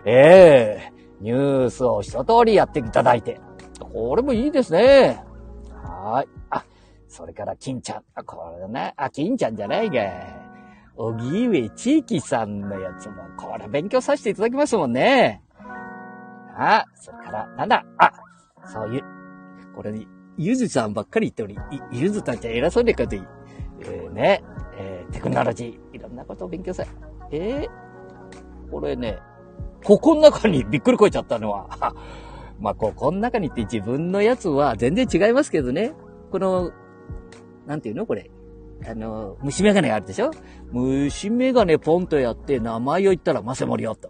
[0.06, 3.40] え えー、ニュースを一通りやっていただいて。
[3.80, 5.24] これもいいですね。
[5.84, 6.28] はい。
[6.50, 6.64] あ、
[7.08, 8.04] それから金ちゃん。
[8.16, 8.94] あ、これだね。
[8.98, 10.47] あ、金ちゃんじゃないが。
[10.98, 15.44] おぎ上地域さんのやつも、これ勉強させていただきますもんね。
[16.58, 17.86] あ、それから、なんだ？
[18.00, 18.12] あ、
[18.66, 19.04] そういう、
[19.76, 20.08] これに、
[20.38, 21.58] ゆずさんばっかり言っており、
[21.92, 23.22] ゆずたんちは偉そうにかといい。
[23.82, 24.44] えー、ね、
[24.76, 26.84] えー、テクノロジー、いろんなことを勉強さ、
[27.32, 29.20] えー、これね、
[29.84, 31.94] ここの中にびっくりこいちゃったのは、
[32.60, 35.94] まあ、ここの中にって自分のやつは全然違いますけどね。
[36.32, 36.72] この、
[37.68, 38.08] なんていうの？
[38.08, 38.32] これ。
[38.86, 40.32] あの、虫眼鏡があるでしょ？
[40.72, 44.10] 虫眼鏡ポンとやって名前を言ったらマセモリオと。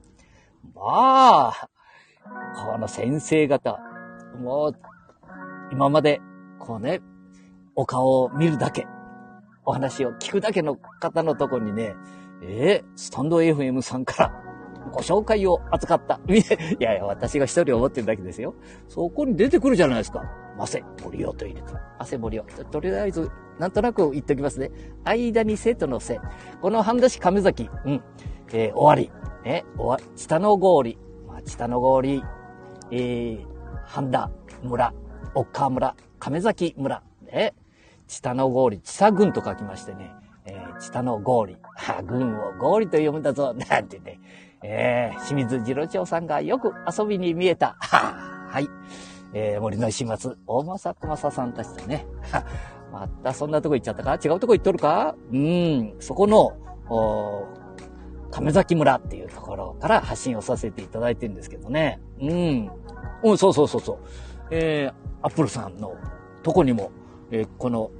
[0.75, 1.69] まあ、
[2.71, 3.79] この先生方、
[4.39, 4.75] もう、
[5.71, 6.21] 今まで、
[6.59, 7.01] こうね、
[7.75, 8.87] お顔を見るだけ、
[9.65, 11.95] お話を聞くだけの方のとこにね、
[12.43, 14.43] えー、スタンド FM さんから
[14.91, 16.19] ご紹介を扱った。
[16.27, 16.43] い
[16.79, 18.53] やいや、私が一人思ってるだけですよ。
[18.87, 20.21] そこに出てくるじゃないですか。
[20.57, 21.73] マセ、森尾と入れて。
[21.99, 22.43] 汗森尾。
[22.71, 24.71] とりあえず、なんとなく言っておきますね。
[25.05, 26.19] 間に生徒のせ。
[26.61, 28.03] この半田市亀崎、うん。
[28.51, 29.11] えー、終わり。
[29.47, 30.97] ね、終わ、下の氷。
[31.27, 32.23] まあ、下の氷、
[32.91, 33.45] えー、
[33.85, 34.29] 半田
[34.63, 34.93] 村、
[35.33, 37.03] 岡村、亀崎村。
[37.31, 37.53] ね、
[38.07, 40.11] 下の氷、地佐郡と書きましてね。
[40.45, 41.57] えー、下の氷。
[41.75, 43.53] は、郡を氷と読むんだぞ。
[43.69, 44.19] なんてね。
[44.63, 47.75] えー、清水次郎長さんがよく遊びに見えた。
[47.79, 48.15] は
[48.49, 48.67] はい。
[49.33, 52.05] えー、森の石松、大政小正さんたちとね。
[52.91, 54.13] またそんなとこ行っちゃったか？
[54.23, 55.15] 違うとこ行っとるか？
[55.31, 56.53] うん、そこの、
[58.31, 61.99] 亀崎村っていうところから発信をさせていただいてるんですけどね。
[62.21, 62.71] うん。
[63.23, 63.97] うん、そうそうそうそう。
[64.51, 65.95] えー、アップルさんの
[66.43, 66.91] とこにも、
[67.31, 67.91] えー、この、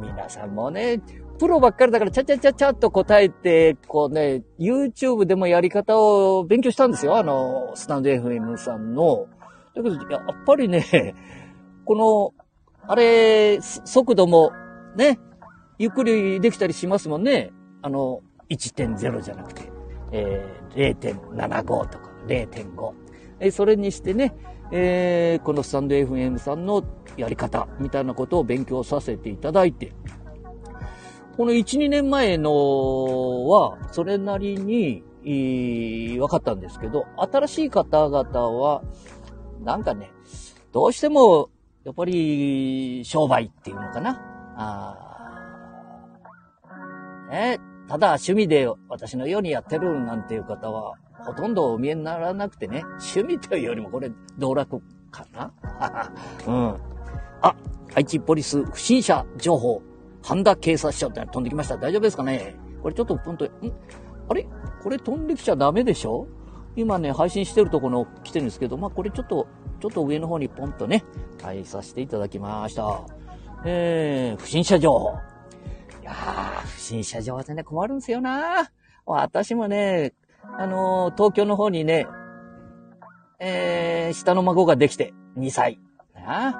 [0.00, 1.00] 皆さんもね、
[1.38, 7.16] プロばっかりだからちゃちゃちゃちゃっと答えて、こうね、YouTube でもやり方を勉強したんですよ。
[7.16, 9.26] あの、スタンド FM さんの。
[9.74, 11.14] だけど、やっぱりね、
[11.84, 12.34] この、
[12.86, 14.52] あれ、速度も、
[14.96, 15.18] ね、
[15.78, 17.52] ゆっくりできたりしますもんね。
[17.80, 19.72] あの、1.0じゃなくて、
[20.12, 22.92] えー、0.75とか0.5。
[23.40, 24.34] え、それにしてね、
[24.70, 26.82] えー、このスタンド FM さんの
[27.16, 29.92] やり方みたいなことを勉強させていただいて、
[31.36, 38.82] この1、2年前のは、それなりに、分かったんですけど、新しい方々は、
[39.62, 40.10] なんかね、
[40.72, 41.50] どうしても、
[41.84, 44.20] やっぱり、商売っていうのかな。
[44.56, 44.96] あ
[47.30, 50.94] ね、ただ趣味で私のようにやってるなんていう方は、
[51.24, 52.82] ほとんどお見えにならなくてね、
[53.14, 55.52] 趣味というよりもこれ、道楽かな。
[56.46, 56.76] うん。
[57.40, 57.54] あ、
[57.94, 59.82] 愛知ポリス不審者情報
[60.22, 61.76] 半田警察署って飛んできました。
[61.76, 62.54] 大丈夫ですかね。
[62.82, 63.48] これちょっとポンと、ん？
[64.28, 64.46] あれ？
[64.82, 66.26] これ飛んできちゃダメでしょ？
[66.76, 69.46] 今ね、配信してるところ来てるんですけど、まあ、これちょっと、
[69.80, 71.04] ちょっと上の方にポンとね、
[71.42, 73.02] はいさせていただきました。
[73.64, 75.10] えー、不審者情報。
[76.00, 78.70] いやー、不審者情報ってね、困るんですよな
[79.04, 80.14] 私もね、
[80.58, 82.06] あのー、東京の方にね、
[83.38, 85.78] えー、下の孫ができて、2歳。
[86.14, 86.58] な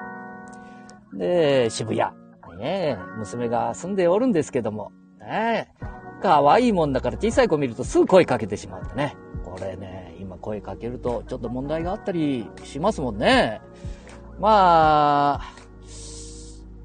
[1.13, 2.23] で、渋谷。
[2.63, 5.69] ね娘が住んでおるんですけども、ね
[6.21, 9.17] 可愛いもんだから小さい子見るとすぐ声かけてしまってね。
[9.43, 10.02] これね、
[10.43, 13.61] 声かけるとちょっと問題があったりしますもんね。
[14.39, 15.55] まあ、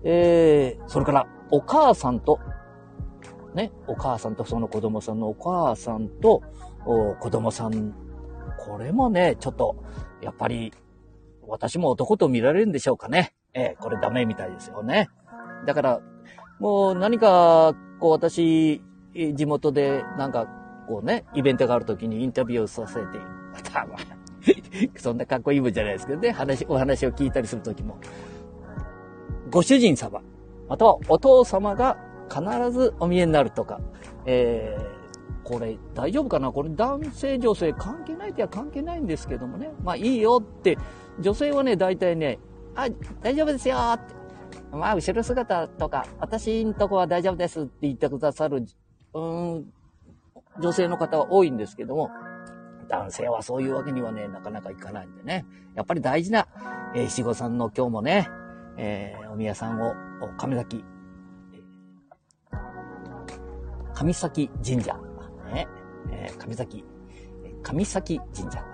[0.04, 2.38] えー、それからお母さんと、
[3.54, 6.42] ね、お母さんとその子供さんのお母さんと
[6.84, 7.92] お子供さん、
[8.56, 9.76] これもね、ちょっと、
[10.22, 10.72] やっぱり、
[11.46, 13.34] 私も男と見られるんでしょうかね。
[13.54, 15.08] えー、これダメみたいですよね。
[15.66, 16.00] だから、
[16.60, 18.82] もう何か、こう私、
[19.14, 20.46] 地元でなんか、
[20.88, 23.18] こうね、イベントがあるときにインタビューをさせて、
[23.62, 23.96] たま
[24.96, 27.98] そんなかっこいいもんじゃないですけどね、話、お話を聞いたりするときも、
[29.50, 30.22] ご主人様、
[30.68, 31.96] またはお父様が
[32.28, 33.80] 必ずお見えになるとか、
[34.26, 36.52] えー、これ大丈夫かな？
[36.52, 39.70] これ男性女性関係ないっては関係ないんですけどもね。
[39.82, 40.76] まあいいよって、
[41.20, 42.38] 女性はね、大体ね、
[42.74, 42.88] あ、
[43.22, 44.18] 大丈夫ですよって。
[44.70, 48.66] まあ、後ろ姿とか、私んとこは大丈夫ですって言ってくださる、
[49.14, 49.72] うん、
[50.60, 52.10] 女性の方は多いんですけども、
[52.88, 55.44] 男性はそういうわけにはね、なかなかいかないんでね。
[55.74, 56.46] やっぱり大事な、
[56.94, 58.28] えー、七五三の今日もね、
[58.76, 59.94] えー、お宮さんを、
[60.36, 60.84] 神崎、
[63.94, 64.94] 神崎神社、
[65.52, 65.66] ね、
[66.10, 66.84] えー、神崎、
[67.62, 68.64] 神崎神社、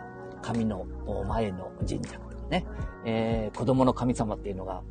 [0.42, 0.86] 神の
[1.26, 2.66] 前の神社とか、ね、
[3.04, 4.82] えー、子供の神様っていうのが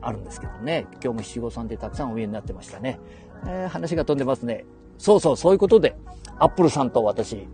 [0.00, 3.00] あるんですけどね、今日も七五三でたくさんお見えになってましたね。
[3.46, 4.64] えー、話が飛んでますね。
[4.98, 5.96] そうそう、そういうことで、
[6.38, 7.48] アップルさんと私、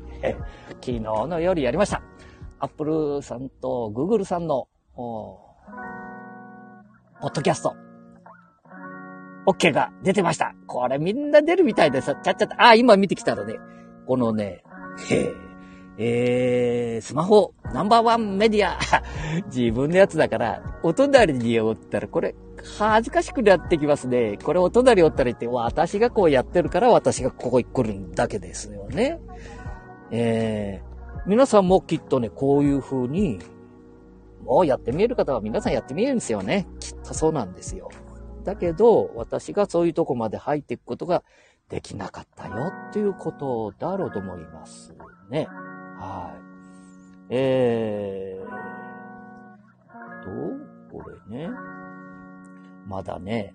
[0.80, 2.02] 昨日の夜やりました。
[2.58, 5.38] アップルさんとグーグルさんの、ポ
[7.28, 7.76] ッドキャスト、
[9.46, 10.54] OK が出てました。
[10.66, 12.56] これみんな出るみたいでさ、ちゃっちゃった。
[12.58, 13.54] あ、今見てきたらね、
[14.06, 14.62] このね、
[15.98, 18.78] えー、スマホナンバーワンメディア。
[19.54, 24.38] 自分のやつだから、お隣におったら、これ、恥ずかしくなってきますね。
[24.42, 29.20] これお隣おったら言って、私がこうやってるから私がここに来るんだけですよね。
[30.10, 33.38] えー、皆さんもきっとね、こういう風に、
[34.44, 36.66] もうやってみえる方は皆さんやってみえるんですよね。
[36.80, 37.90] きっとそうなんですよ。
[38.44, 41.22] だけど、私がそういうとこまで入っていくことが
[41.68, 44.94] できなかったよっていうことだろうと思います
[45.30, 45.46] ね。
[45.98, 46.44] はい。
[47.30, 48.64] えー
[50.24, 50.30] と、
[50.90, 51.50] これね。
[52.86, 53.54] まだね、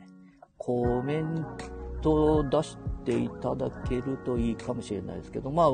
[0.57, 1.45] コメン
[2.01, 5.67] ト出していただけるといいかもしれないですけど、まあ、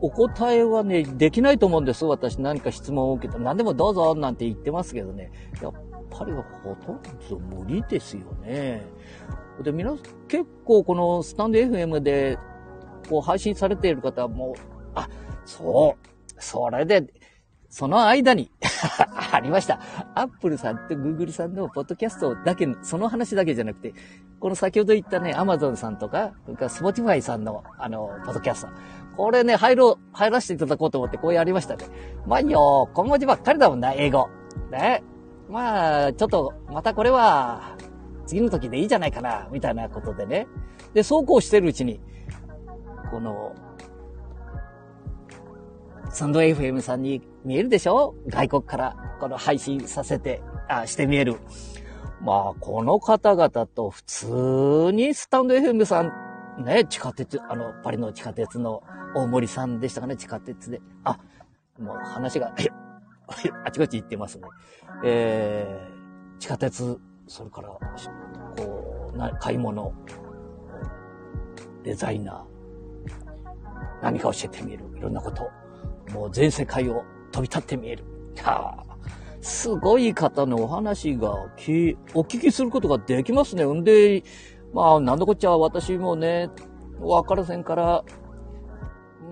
[0.00, 2.04] お答えはね、できないと思うんです。
[2.04, 5.30] 私何か質問を受けた何でもどうぞなんて言ってますけどね。
[5.62, 5.72] やっ
[6.10, 8.82] ぱりほとんど無理ですよね。
[9.62, 12.38] で、皆さん結構このスタンド FM で
[13.08, 14.54] こう配信されている方も、
[14.94, 15.08] あ、
[15.44, 17.06] そう、それで、
[17.68, 18.50] その間に
[19.44, 19.78] りました。
[20.14, 23.94] アップルさんとグーグルさんのポッドキャストだけ、その話だけじゃなくて、
[24.40, 28.68] この先ほど言ったね、アマゾンさんとか、それからスポティファイさんの、あの、ポッドキャスト。
[29.16, 31.84] これね、入ろう、入らせていただこうと思ってこうやりましたね。
[32.26, 34.28] まあ、よ、小文字ばっかりだもんな、英語。
[34.70, 35.04] ね。
[35.48, 37.76] まあ、ちょっと、またこれは、
[38.26, 40.48] 次の時でいいじゃないかな、みたいなことでね。
[40.94, 42.00] で、そうこうしてるうちに、
[43.10, 43.54] この、
[46.10, 48.14] サンド FM さんに見えるでしょ？
[48.28, 51.36] 外国からこの配信させて、あ、して見える。
[52.20, 58.82] まあ、この方々と普通にスタンド FM さん、ね、地下鉄、あの、パリの地下鉄の
[59.14, 60.80] 大森さんでしたかね、地下鉄で。
[61.04, 61.18] あ、
[61.78, 62.54] もう話が、
[63.64, 64.44] あちこち行ってますね。
[65.04, 67.68] えー、地下鉄、それから、
[68.56, 69.92] こう、な買い物、
[71.82, 74.84] デザイナー、何か教えてみる。
[74.96, 75.50] いろんなこと。
[76.12, 77.02] もう全世界を
[77.34, 78.04] 飛び立ってみえる。
[78.42, 78.96] はあ、
[79.42, 83.64] すごい方のお話がき、お聞きすることができますね。
[83.64, 84.22] んで、
[84.72, 86.48] まあ、なんだこっちゃ私もね、
[87.00, 88.04] わからせんから、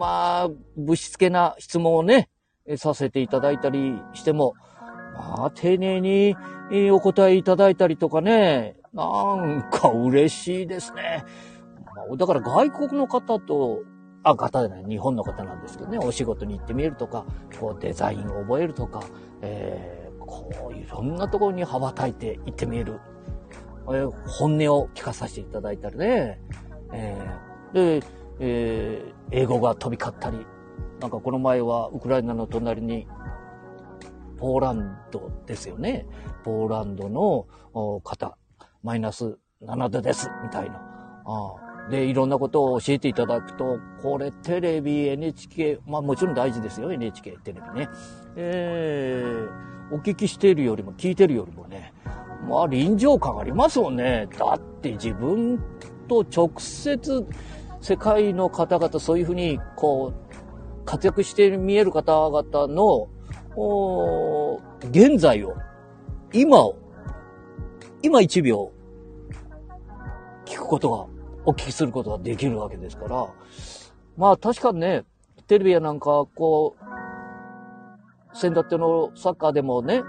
[0.00, 2.28] まあ、ぶしつけな質問をね、
[2.76, 4.54] させていただいたりしても、
[5.14, 6.34] まあ、丁寧に
[6.90, 11.24] お答えいただいたりとかね、なんか嬉しいですね。
[12.16, 13.84] だから外国の方と
[14.22, 17.24] あ、方じゃない、日本の方なんですけどね、お仕事に行ってみるとか、
[17.58, 19.02] こうデザインを覚えるとか、
[19.40, 23.00] えー、こういろんなところに羽ばたいて行ってみる。
[23.88, 26.40] えー、本音を聞かさせていただいたりね、
[26.92, 28.06] えー、で、
[28.38, 30.46] えー、英語が飛び交ったり、
[31.00, 33.08] なんかこの前はウクライナの隣に、
[34.38, 36.06] ポーランドですよね。
[36.44, 37.46] ポーランドの
[38.00, 38.36] 方、
[38.82, 40.76] マイナス7度です、みたいな。
[41.24, 47.88] あで、いろんなことを教えていただくと、これテレビ、NHK、まあもちろん大事ですよ、NHK テレビね。
[48.36, 51.92] えー、お聞きしているよりも、聞いてるよりもね、
[52.48, 54.28] まあ臨場感ありますもんね。
[54.38, 55.58] だって自分
[56.08, 57.26] と直接
[57.80, 63.08] 世界の方々、そういうふうに、こう、活躍して見える方々の、
[63.56, 65.54] お現在を、
[66.32, 66.76] 今を、
[68.02, 68.72] 今一秒、
[70.44, 73.26] 聞くことがお聞きすることができるわけですから、
[74.16, 75.04] まあ確かにね、
[75.46, 80.02] テレビやなんか、こう、先だってのサッカーでもね、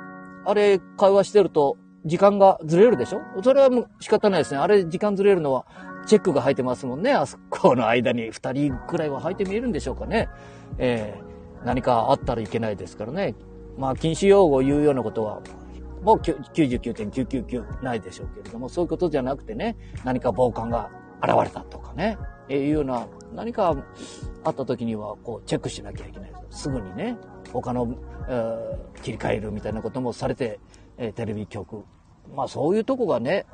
[0.46, 3.22] あれ会話してると時間がずれるでしょ？
[3.43, 4.60] それはもう仕方ないですね。
[4.60, 5.65] あれ時間ずれるのは
[6.06, 7.12] チェックが入ってますもんね。
[7.13, 10.30] あそこの間に二人くらいは入って見えるんでしょうかね。
[10.78, 13.36] えー、何かあったらいけないですからね。
[13.78, 15.41] まあ禁止用語を言うようなことは
[16.02, 20.89] もう99.999ないでしょうけれども、そういうことじゃなくてね、何か傍観が
[21.23, 22.17] 現れたとかね、
[22.50, 23.75] えいうような何か
[24.43, 26.63] あった時にはこうチェックしなきゃいけないす。
[26.63, 27.17] すぐにね、
[27.52, 27.95] 他の、
[28.27, 30.60] えー、切り替えるみたいなこともされて、
[30.98, 31.83] えー、テレビ局。
[32.35, 33.45] まあそういうとこがね、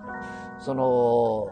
[0.59, 1.49] その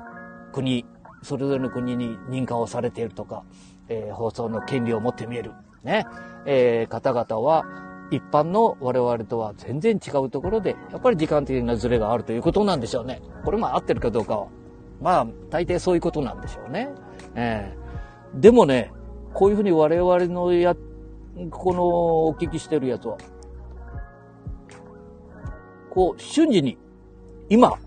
[0.52, 0.86] 国、
[1.24, 3.44] それぞれの国に認可をされているとか、
[3.88, 6.06] えー、放送の権利を持って見える、ね、
[6.46, 7.66] えー、方々は
[8.12, 13.22] 一般の我々とは全然違うところで、やっぱり時間的なズレがあるということなんでしょうね。
[13.44, 14.48] これも合ってるかどうかは
[15.02, 16.90] まあ、大抵そういうことなんでしょうね。
[17.36, 18.92] えー、でもね、
[19.34, 20.76] こういうふうに我々のや、
[21.52, 21.86] この
[22.28, 23.18] お聞きしてるやつは、
[25.90, 26.78] こう、瞬時に、
[27.50, 27.78] 今、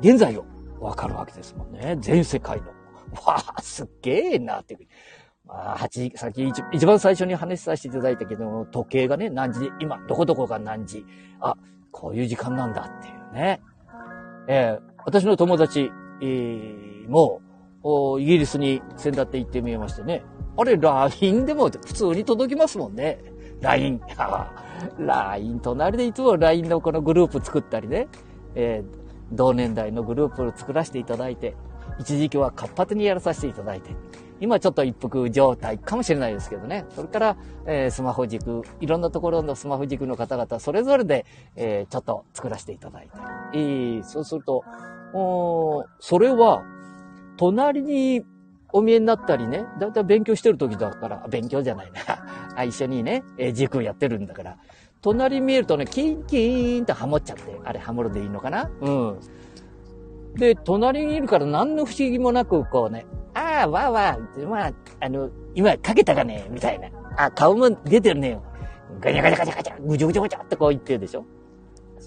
[0.00, 0.44] 現在を
[0.80, 1.96] わかるわけですもんね。
[2.00, 2.68] 全世界の。
[3.26, 4.80] わあ、すっげえなっていう。
[5.46, 11.04] まあ、8時、さっき一一番最初に話させていただいたけど、時計がね、何時で、今、どこどこが何時。
[11.40, 11.56] あ、
[11.90, 13.60] こういう時間なんだっていうね。
[14.46, 15.90] えー、私の友達、
[16.20, 17.40] えー、も
[18.20, 20.22] イギリスに先だって行ってみましてね。
[20.54, 23.18] あれ、LINE でも普通に届きますもんね。
[23.62, 24.02] LINE。
[25.00, 28.06] LINE、隣でいつも LINE のこのグループ作ったりね。
[28.54, 31.56] えー、同年代のグループを作らせていただいて、
[31.98, 33.96] 一時期は活発にやらさせていただいて、
[34.40, 36.84] 今ちょっと一服状態かもしれないですけどね。
[36.94, 37.36] それから、
[37.66, 43.10] えー、スマホ軸、いろんなところのスマホ軸の方々、それぞれで、えー、ちょっと作らせていただいて。
[43.54, 44.64] えー、そうすると、
[45.14, 46.62] おそれは、
[47.36, 48.24] 隣に
[48.72, 52.00] お見えになったりね、だいたい勉強してる時だから、勉強じゃないな。
[52.56, 54.56] あ、一緒にね、えー、塾やってるんだから、
[55.00, 58.70] 隣見えるとね、キンキーンってハモっちゃって、あれハモるでいいのかな？
[58.80, 59.18] うん。
[60.34, 66.88] で、隣にいるから何の不思議もなく、こうね、ああ、わあわあ、まあ、あの、今かけたかねみたいな。
[67.16, 68.38] あ、顔も出てるね。
[69.00, 71.24] ガチャガチャガチャガチャ、ぐちゃぐちゃぐちゃってこう言ってるでしょ？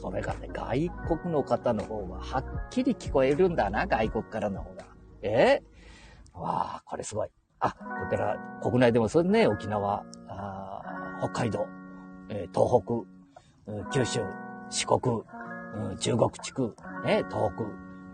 [0.02, 0.90] それがね、外
[1.20, 4.86] 国の方の方がはっきり聞こえるんだな、外国からの方が。
[5.22, 5.62] え？
[6.34, 7.30] ー、わあ、これすごい。
[7.60, 7.76] あ、
[8.08, 10.04] それから国内でもそれね、沖縄、
[11.20, 11.68] 北海道、
[12.30, 14.22] えー、東北、九州、
[14.72, 15.22] 四国、
[16.00, 16.76] 中国地区、
[17.06, 17.52] ね、東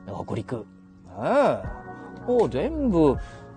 [0.05, 0.65] 北、北陸、
[2.27, 3.15] もう全部、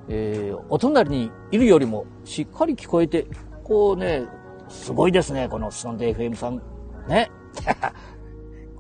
[0.09, 3.27] えー、お隣にいるよりもしっかり聞こえて、
[3.65, 4.23] こうね、
[4.69, 6.63] すごいですね、このスタンド FM さん。
[7.09, 7.29] ね。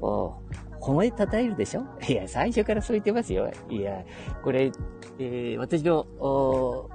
[0.01, 1.85] こう、褒めたたえるでしょ？
[2.09, 3.51] いや、最初からそう言ってますよ。
[3.69, 4.03] いや、
[4.43, 4.73] これ、
[5.19, 6.89] えー、私の、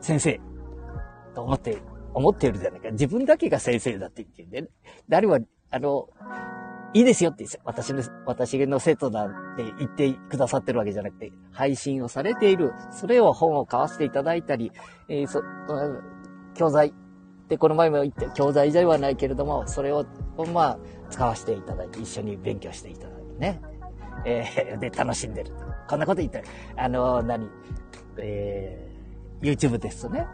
[0.00, 0.40] 先生、
[1.34, 1.78] と思って、
[2.14, 2.90] 思ってるじゃないか。
[2.90, 4.68] 自分だけが先生だって言ってんでね。
[5.08, 5.38] 誰は、
[5.70, 6.08] あの、
[6.94, 14.72] いいですよって言って私の、私の生徒だって言ってくださってるわけじゃなくて、配信をされている、それを本を買わせていただいたり、
[15.08, 15.42] えー、そ、
[16.54, 16.94] 教材
[17.48, 20.06] で、この前も言って、教材ではないけれども、それを、
[20.52, 20.78] まあ、
[21.10, 23.60] 使わせていただいて、一緒に勉強していただいてね。
[24.24, 25.52] えー、 で、楽しんでる。
[25.88, 26.44] こんなこと言ったら、
[26.76, 27.48] あの、何、
[28.18, 30.26] えー、YouTube ですね、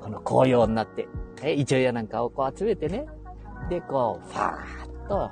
[0.00, 1.08] この紅葉になって、
[1.42, 3.06] え、イチョウやなんかをこう集めてね、
[3.70, 5.30] で、こう、ファーっと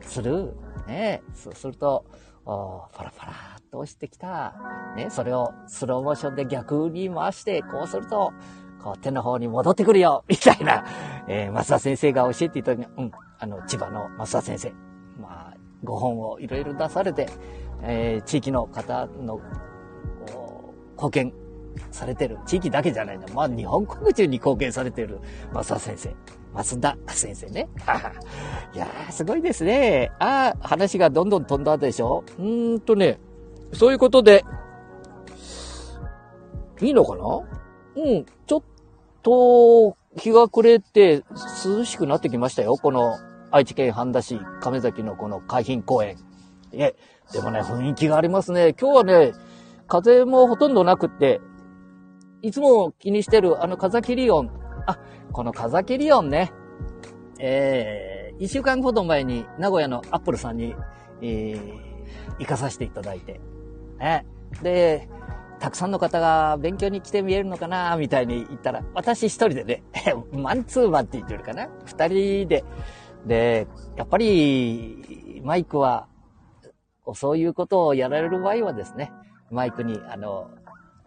[0.00, 0.56] する。
[0.88, 2.04] ね、そうすると、
[2.44, 4.54] おパラパラっと落ちてきた。
[4.96, 8.32] ね、それをスローモーションで逆に回して、こうすると、
[8.86, 10.84] こう手の方に戻ってくるよ みたいな、
[11.26, 13.10] えー、増田先生が教えていただき、うん、
[13.40, 14.72] あの、千葉の増田先生。
[15.20, 17.28] まあ、ご本をいろいろ出されて、
[17.82, 19.40] えー、地域の方の、
[20.92, 21.32] 貢献
[21.90, 22.38] されてる。
[22.46, 23.26] 地域だけじゃないんだ。
[23.34, 25.18] まあ、日本国中に貢献されてる
[25.52, 26.14] 増田先生。
[26.54, 27.68] 増田先生ね。
[28.72, 30.12] いやー、すごいですね。
[30.20, 33.18] ああ、話がどんどん飛んだでしょうーんとね、
[33.72, 34.44] そういうことで、
[36.80, 37.40] いいのかな？
[37.96, 38.62] うん、ちょっ
[39.26, 41.24] と、日が暮れて
[41.64, 42.76] 涼しくなってきましたよ。
[42.76, 43.18] この
[43.50, 46.16] 愛知県半田市亀崎のこの海浜公園。
[46.70, 46.94] え、
[47.32, 48.72] でもね、雰囲気がありますね。
[48.80, 49.32] 今日はね、
[49.88, 51.40] 風もほとんどなくって、
[52.40, 54.48] いつも気にしてるあの風切り音。
[54.86, 55.00] あ、
[55.32, 56.52] この風切り音ね。
[57.40, 60.76] えー、一週間ほど前に名古屋のアップルさんに、
[61.20, 63.40] えー、行かさせていただいて。
[63.98, 64.24] ね。
[64.62, 65.08] で、
[65.58, 69.82] たくさんの方が勉強に来て見えるのかなみたいに言ったら、私一人でね、
[70.32, 72.64] マンツーマンって言ってるかな二人で。
[73.26, 76.06] で、やっぱり、マイクは、
[77.14, 79.12] そういうことをやられる場合はですね、
[79.50, 80.50] マイクに、あの、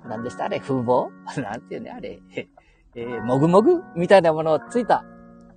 [0.08, 0.46] 何でした？
[0.46, 1.10] あれ風貌？
[1.42, 2.20] なんていうね、あれ。
[2.96, 5.06] えー、もぐもぐみたいなものをついた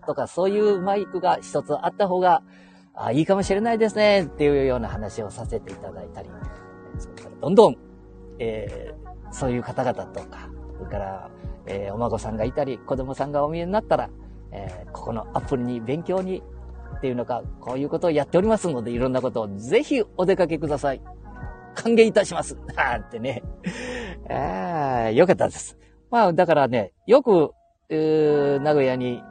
[0.07, 2.43] とか、そういうマイクが一つあった方が、
[2.95, 6.29] あいいかもしれないですね、っていうような話をさせていただいたり、
[7.41, 7.77] どんどん、
[8.43, 11.31] えー、そういう方々とか、それから、
[11.67, 14.11] えー、お孫さんがいたり、子供さんがお見えになったら、
[14.51, 16.43] えー、ここのアップルに勉強に
[16.97, 21.01] っていうのか、こういうことをやっておりますので、いろんなことをぜひお出かけください。
[21.75, 22.57] 歓迎いたします。
[22.77, 23.43] なんてね。
[24.29, 25.79] ああ、よかったです。
[26.11, 27.53] まあ、だからね、よく、
[27.89, 29.23] 名古屋に、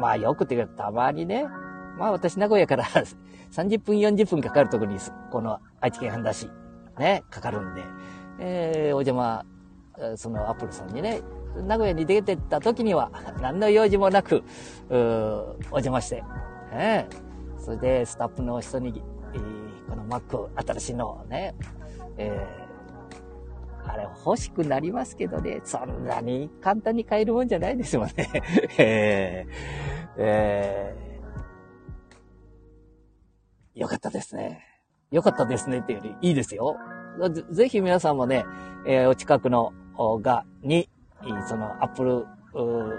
[0.00, 1.46] まあよくっていうか、たまにね、
[1.98, 4.98] まあ私名古屋から30分40分かかるところに、
[5.30, 6.50] この愛知県半田市、
[6.98, 7.82] ね、かかるんで、
[8.38, 9.44] えー、お邪魔、
[10.16, 11.22] そのアップルさんにね、
[11.66, 13.10] 名古屋に出てった時には、
[13.40, 14.42] 何の用事もなく、
[14.90, 16.22] お邪魔して、
[16.72, 17.08] ね、
[17.58, 21.54] それでスタッフの人に、えー、この Mac、新しいのをね、
[22.18, 22.66] えー
[23.88, 28.28] あれ欲しくなりますけどね、そんなに簡単に買えるもんじゃないですもんね。
[28.78, 34.64] えー、えー、よかったですね。
[35.10, 36.76] よかったですねっていうより、いいですよ。
[37.30, 38.44] ぜぜひ皆さんもね、
[38.86, 39.72] えーお近くの、
[40.22, 40.88] が、に、
[41.48, 42.26] その、アップル、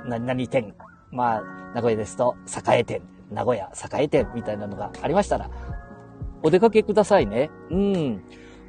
[0.07, 0.73] 何々店、
[1.11, 1.41] まあ、
[1.73, 2.35] 名古屋ですと、
[2.71, 3.01] 栄店、
[3.31, 5.49] 名古屋栄店みたいなのがありましたら、
[6.43, 7.49] お出かけくださいね。
[7.69, 8.23] うん。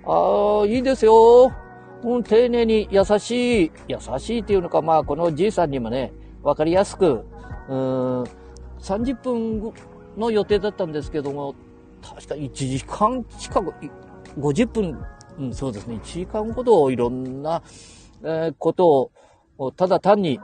[0.07, 1.53] ああ、いいですよ。
[2.03, 7.25] うん、丁寧に優しい、優しいっていうのか、まあ、このじいさんにもね、わかりやすく、
[7.69, 8.25] うーん、
[8.81, 9.73] 30分
[10.17, 11.55] の予定だったんですけども、
[12.03, 13.75] 確か1時間近く、
[14.39, 15.05] 50分、
[15.39, 17.63] うん、そうですね、1時間ほどいろんな、
[18.23, 19.13] えーこと
[19.57, 20.41] を、ただ単に、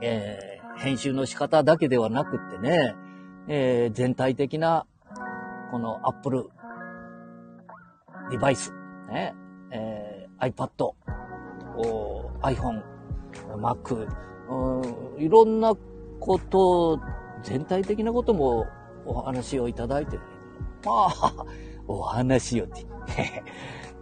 [0.00, 2.94] えー編集の仕方だけではなくってね、
[3.48, 4.86] えー全体的な、
[5.70, 6.48] この Apple
[8.30, 8.72] デバイス、
[9.10, 9.34] ね、
[9.70, 10.92] えー iPad、
[11.76, 12.82] お iPhone、
[13.56, 14.08] Mac、
[14.48, 15.74] うんいろんな
[16.20, 17.00] こと、
[17.42, 18.66] 全体的なことも
[19.06, 20.16] お話をいただいて、
[20.84, 21.46] まあ、
[21.86, 22.84] お話をって。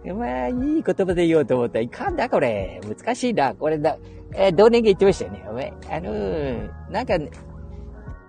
[0.05, 2.81] まあ、いい言葉で言おうと思ったらいかんだ、これ。
[2.87, 3.53] 難しいな。
[3.53, 3.97] これだ、
[4.33, 5.45] えー同年が言ってましたよね。
[5.49, 7.17] お前、あのーなんか、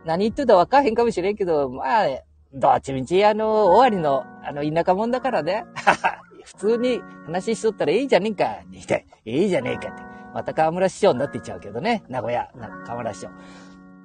[0.04, 2.06] 何言ってたか分からへんかもしれんけど、まあ、
[2.52, 5.64] どっちみち、あの、終わりの、あの、田舎者だからね。
[6.44, 8.44] 普通に話ししとったらいいじゃねえか。
[8.50, 10.02] って言っていいじゃねえかって。
[10.34, 12.02] また河村市長になっていっちゃうけどね。
[12.08, 12.48] 名古屋、
[12.84, 13.28] 河村市長。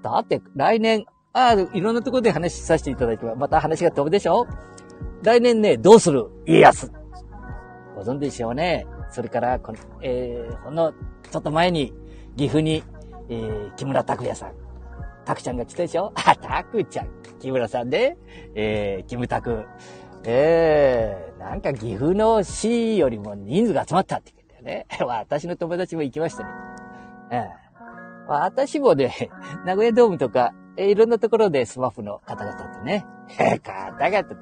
[0.03, 4.45] だって、来年、ああ、いろんなところで話させていただいて、また話が飛ぶでしょ
[5.23, 6.27] 来年ね、どうする？
[6.45, 6.91] 家康。
[7.97, 8.85] ご存知でしょうね。
[9.09, 10.93] それから、この、えー、ほんの、
[11.31, 11.93] ちょっと前に、
[12.37, 12.83] 岐阜に、
[13.27, 14.51] えー、木村拓哉さん。
[15.25, 16.13] 拓ちゃんが来たでしょ？
[16.15, 17.07] あ、拓ちゃん。
[17.39, 18.15] 木村さんで、
[18.53, 19.65] えー、キムタク。
[20.25, 24.85] えー、なんか岐阜の市よりも人数が集まったって言ってたよね。
[25.07, 26.49] 私の友達も行きましたね。
[27.31, 27.47] えー、
[28.27, 29.11] 私もね、
[29.65, 33.05] 名古屋ドームとか、いろんなところでスマップの方々とね、
[33.35, 34.35] 方々と、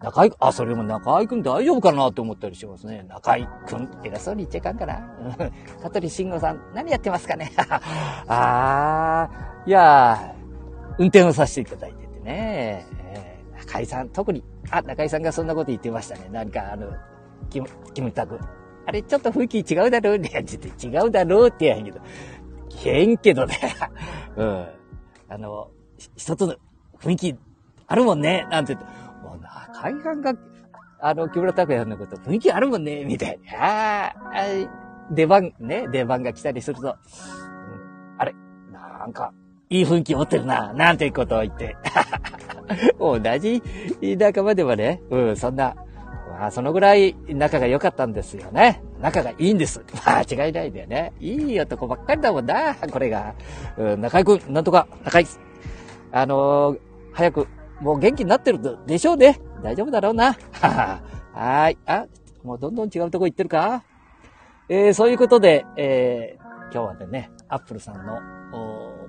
[0.00, 3.04] 中井、あ、それも中井くん大丈夫かなって思ったりしますね。
[3.08, 4.98] 中井くん、偉そうに言っちゃいかんかな。
[5.20, 7.50] う ん香取慎吾さん、何やってますかね？
[8.28, 12.86] あー、いやー、運転をさせていただいててね。
[13.04, 16.28] えー中井さん、特に、あ、中井さんがそんなこと言ってましたね。
[16.30, 16.88] なんか、あの、
[17.48, 18.38] キム、キムタク。
[18.84, 20.28] あれ、ちょっと雰囲気違うだろうね。
[20.82, 22.00] 違うだろうって言えへんけど。
[22.74, 23.56] 変けどね。
[24.36, 24.66] うん。
[25.28, 25.68] あの、
[26.16, 26.54] 一つの
[27.00, 27.36] 雰囲気
[27.86, 28.46] あるもんね。
[28.50, 28.92] なんて言って。
[29.22, 30.34] もう中井さんが、
[31.00, 33.04] あの、木村拓哉のこと雰囲気あるもんね。
[33.04, 34.06] みたいな。
[34.06, 34.14] ああ、
[35.10, 36.94] 出番、ね、出番が来たりすると、うん
[38.18, 38.34] あれ、
[38.72, 39.32] なんか、
[39.68, 40.72] いい雰囲気持ってるな。
[40.74, 41.76] なんていうことを言って。
[42.98, 43.62] 同じ
[44.16, 45.74] 仲間でもね、うん、そんな、
[46.30, 48.82] まあ、そのぐらい仲が良かったんですよね。
[49.00, 49.82] 仲がいいんです。
[50.06, 51.12] 間違いないんだよね。
[51.20, 53.34] いい男ばっかりだもんな、これが。
[53.76, 55.26] うん、中井くん、なんとか、中井、
[56.12, 56.78] あのー
[57.12, 57.46] 早く、
[57.82, 59.40] もう元気になってるでしょうね。
[59.62, 60.34] 大丈夫だろうな。
[60.52, 61.00] は
[61.34, 61.78] はい。
[61.86, 62.06] あ、
[62.44, 63.82] もうどんどん違うとこ行ってるか？
[64.68, 68.20] えー、そういうことで、えー、今日はね、アップルさんの、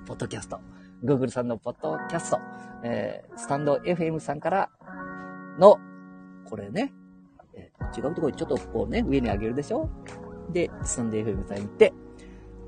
[0.06, 0.58] ポッドキャスト、
[1.04, 2.38] Google さんのポッドキャスト、
[2.82, 4.70] えー、スタンド FM さんから
[5.58, 5.78] の、
[6.44, 6.92] これね、
[7.54, 9.88] えー違うとこにちょっとこうね、上に上げるでしょ？
[10.50, 11.92] で、スタンド FM さんに行って、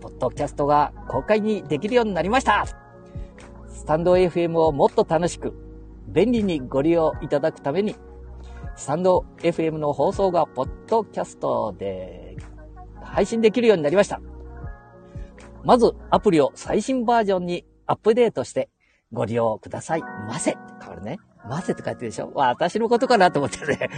[0.00, 2.64] ポッドキャストが公開にできるようになりました
[3.68, 5.52] スタンド FM をもっと楽しく、
[6.08, 7.96] 便利にご利用いただくために、
[8.76, 12.36] スタンド FM の放送がポッドキャストで
[13.02, 14.20] 配信できるようになりました。
[15.64, 18.68] まず、アプリを最新バージョンにアップデートして
[19.12, 21.18] ご利用くださいませ変わるね。
[21.48, 23.88] ませって書いてるでしょ私のことかなと思ってね。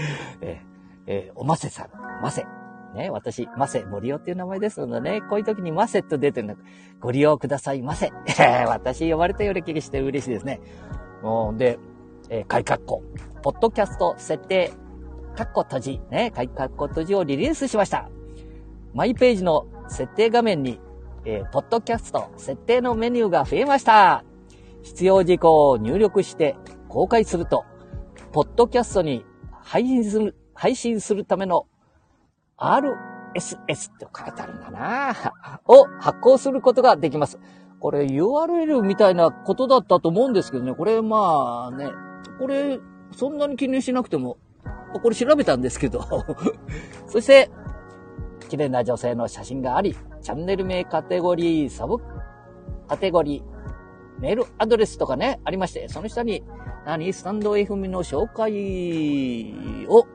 [0.40, 0.60] え
[1.06, 1.90] えーおませさん、
[2.22, 2.46] ませ。
[2.94, 6.56] ね、私、ませ、森尾っていう名前ですのでね、こういう時にませと出てるの、
[7.00, 8.12] ご利用くださいませ。
[8.66, 10.60] 私呼ばれたような気がして嬉しいですね。
[11.56, 11.78] で、
[12.30, 13.02] えー、開括弧、
[13.42, 14.72] ポッドキャスト設定、
[15.36, 18.08] カッコ閉じ、ね、開括弧閉じをリリースしました。
[18.94, 20.80] マイページの設定画面に、
[21.24, 24.24] えーポッドキャスト設定のメニューが増えました。
[24.82, 26.56] 必要事項を入力して
[26.88, 27.64] 公開すると、
[28.32, 29.24] ポッドキャストに
[29.62, 31.66] 配信する、配信するための
[32.56, 35.14] RSS って書いてあるんだな
[35.66, 37.38] を発行することができます。
[37.80, 41.92] これ URL みたいなことだったと思うんですけどね、これまあね、
[42.38, 42.78] これ
[43.12, 44.38] そんなに気にしなくても、
[45.02, 46.00] これ調べたんですけど、
[47.06, 47.50] そして、
[48.48, 51.98] 綺麗な女性の写真があり、チャンネル名カテゴリー、サブ
[52.86, 56.42] カテゴリー、メールアドレスとかね、ありまして、その下に、
[56.84, 57.12] 何？
[57.12, 60.06] スタンド FM の紹介を、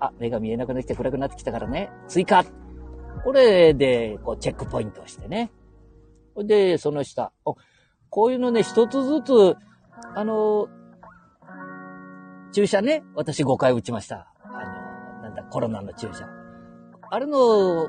[0.00, 2.44] あ、目が見えなくなってきて暗くなってきたからね、追加。
[3.24, 5.50] これで、こう、チェックポイントをしてね。
[6.36, 7.32] で、その下。
[7.44, 7.56] お
[8.10, 9.56] こういうのね、一つずつ、
[10.14, 10.68] あの、
[12.52, 14.32] 注射ね、私5回打ちました。
[14.42, 14.48] あ
[15.20, 16.28] の、なんったコロナの注射。
[17.10, 17.88] あれの、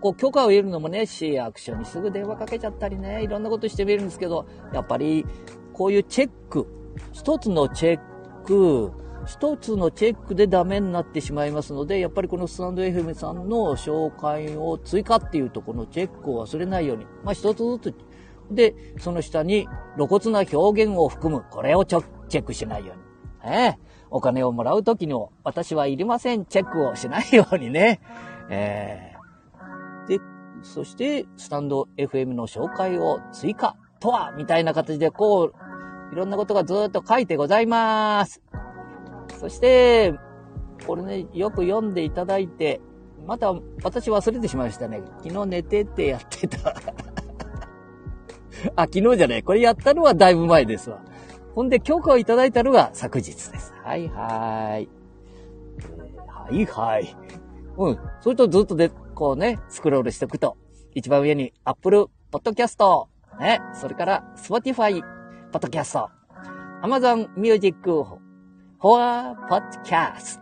[0.00, 5.24] こう、許可を得るのもね、市役所にすぐ電話かけちゃったりね、いろんなことしてみるんですけど、やっぱり、
[5.72, 6.66] こういうチェック、
[7.12, 8.00] 一つのチェッ
[8.44, 8.92] ク、
[9.26, 17.94] 一つのチェックでダメになってしまいますので、やっぱりこのスタンド FM さんの紹介を追加っていうとこのチェックを忘れないように、まあ一つずつ、
[18.50, 23.07] で、その下に露骨な表現を含む、これをチェックしないように。
[23.44, 28.00] ええお金をもらうときにも、私はいりません、チェックをしないようにね。
[28.48, 30.20] えー、で、
[30.62, 35.52] そして、スタンド FM の紹介を追加とは、みたいな形で、こう、
[36.12, 38.42] いろんなことがずっと書いてございます。
[39.38, 40.14] そして、
[40.86, 42.80] これね、よく読んでいただいて、
[43.26, 45.02] また、私忘れてしまいましたね。
[45.22, 46.70] 昨日寝てってやってた。
[48.74, 49.42] あ、昨日じゃない。
[49.42, 51.00] これやったのはだいぶ前ですわ。
[51.58, 53.74] ほんで、許可をいただいたのが昨日です。
[53.82, 54.88] はいはい。
[56.28, 57.16] はいはい。
[57.76, 57.98] うん。
[58.20, 60.56] それとずっとで、こうね、スクロールしておくと、
[60.94, 63.06] 一番上に Apple Podcast、
[63.40, 65.02] ね、それから Spotify
[65.50, 66.06] Podcast、
[66.84, 68.20] Amazon Music for
[68.80, 70.38] Podcast、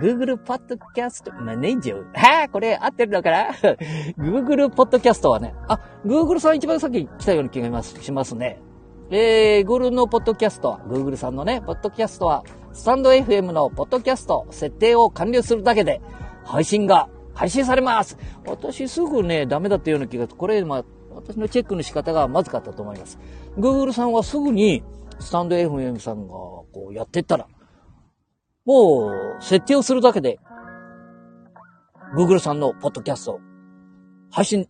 [0.00, 2.06] Google Podcast Manager。
[2.14, 3.50] はあ、これ合ってるのかな
[4.16, 8.62] ?Google Podcast はね、あ、Google さん一番先来たような気がしますね。
[9.10, 12.44] えー、Google のポッドキャストは、Google さんのね、ポッドキャストは、
[12.74, 16.02] スタンド FM のポッドキャスト設定を完了するだけで、
[16.44, 18.18] 配信が配信されます。
[18.44, 20.84] 私すぐね、ダメだったような気が、これ、まあ、
[21.14, 23.18] 私のチェックの仕方がまずかったと思います。
[23.56, 24.82] Google さんはすぐに、
[25.20, 27.46] スタンド FM さんがこうやってったら、
[28.66, 30.40] もう、設定をするだけで、
[32.16, 33.40] Google さんのポッドキャスト、
[34.30, 34.68] 配信、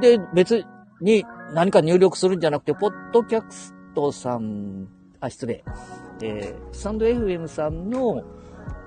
[0.00, 0.64] で、別
[1.00, 4.88] に何か入力するんじゃなくて、ポッドキャストさん、
[5.20, 5.64] あ、失礼。
[6.22, 8.22] えー、サンド FM さんの、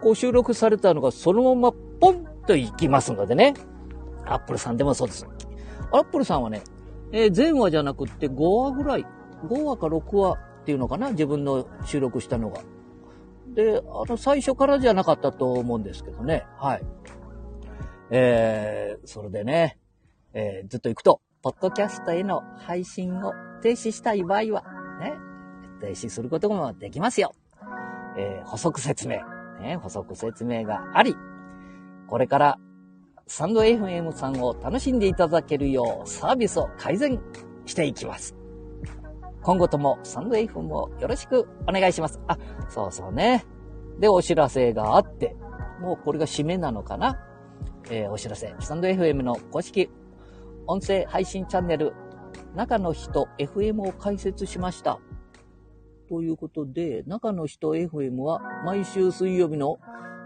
[0.01, 3.53] こう収録されたのがそのままポンと行きますのでね。
[4.25, 5.27] アップルさんでもそうです。
[5.91, 6.63] アップルさんはね、
[7.11, 9.05] えー、全話じゃなくって5話ぐらい、
[9.47, 12.61] 5話か6話っていうのかな自分の収録したのが。
[13.53, 16.45] で、あの、最初からじゃなかったと思うんですけどね。
[16.57, 16.81] はい。
[18.09, 19.77] えー、それでね、
[20.33, 24.63] えー、ずっと行くと、ポッドキャストへの配信を停止したい場合は、
[25.01, 25.13] ね、
[25.81, 27.35] 停止することもできますよ。
[28.17, 29.17] えー、補足説明、
[29.59, 31.17] ね、補足説明があり、
[32.07, 32.59] これから
[33.27, 37.19] サンド FM さんを楽しんでいただけるようサービスを改善
[37.65, 38.37] していきます。
[39.41, 42.21] 今後ともサンド FM をよろしくお願いします。
[42.27, 42.37] あ、
[42.69, 43.43] そうそうね。
[43.99, 45.35] で、お知らせがあって、
[45.81, 47.19] もうこれが締めなのかな
[47.89, 48.55] えー、お知らせ。
[48.61, 49.89] サンド FM の公式
[50.65, 51.93] 音声配信チャンネル、
[52.55, 54.99] 中の人 FM を開設しました。
[56.07, 59.79] ということで、中の人 FM は毎週水曜日の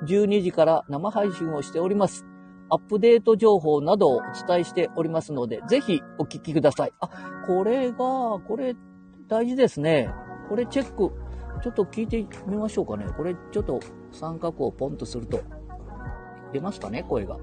[0.06, 2.26] 12時から生配信をしております。
[2.70, 6.92] アップデート情報などをお伝えしておりますので、ぜひお聞きください。
[7.00, 7.10] あ、
[7.48, 8.76] これが、これ
[9.28, 10.10] 大事ですね。
[10.50, 11.14] これチェック、
[11.64, 13.06] ちょっと聞いてみましょうかね。
[13.16, 13.80] これちょっと
[14.12, 15.40] 三角をポンとすると、
[16.54, 17.38] 出ますかね、声が。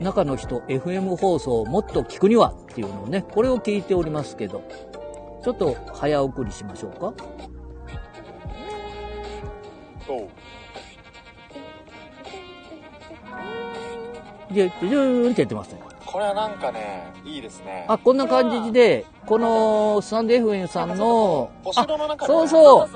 [0.00, 4.62] 中の人 FM 放送をもっと聞くにはっていうのをね、これを聞いておりますけど、
[5.42, 7.12] ちょっと早送りしましょうか。
[14.50, 15.80] で、じゅーんってやってますね。
[16.06, 17.86] これはなんかね、いいですね。
[17.88, 22.88] あ、こんな感じで、このサンデー FM さんの、お城の中そうそう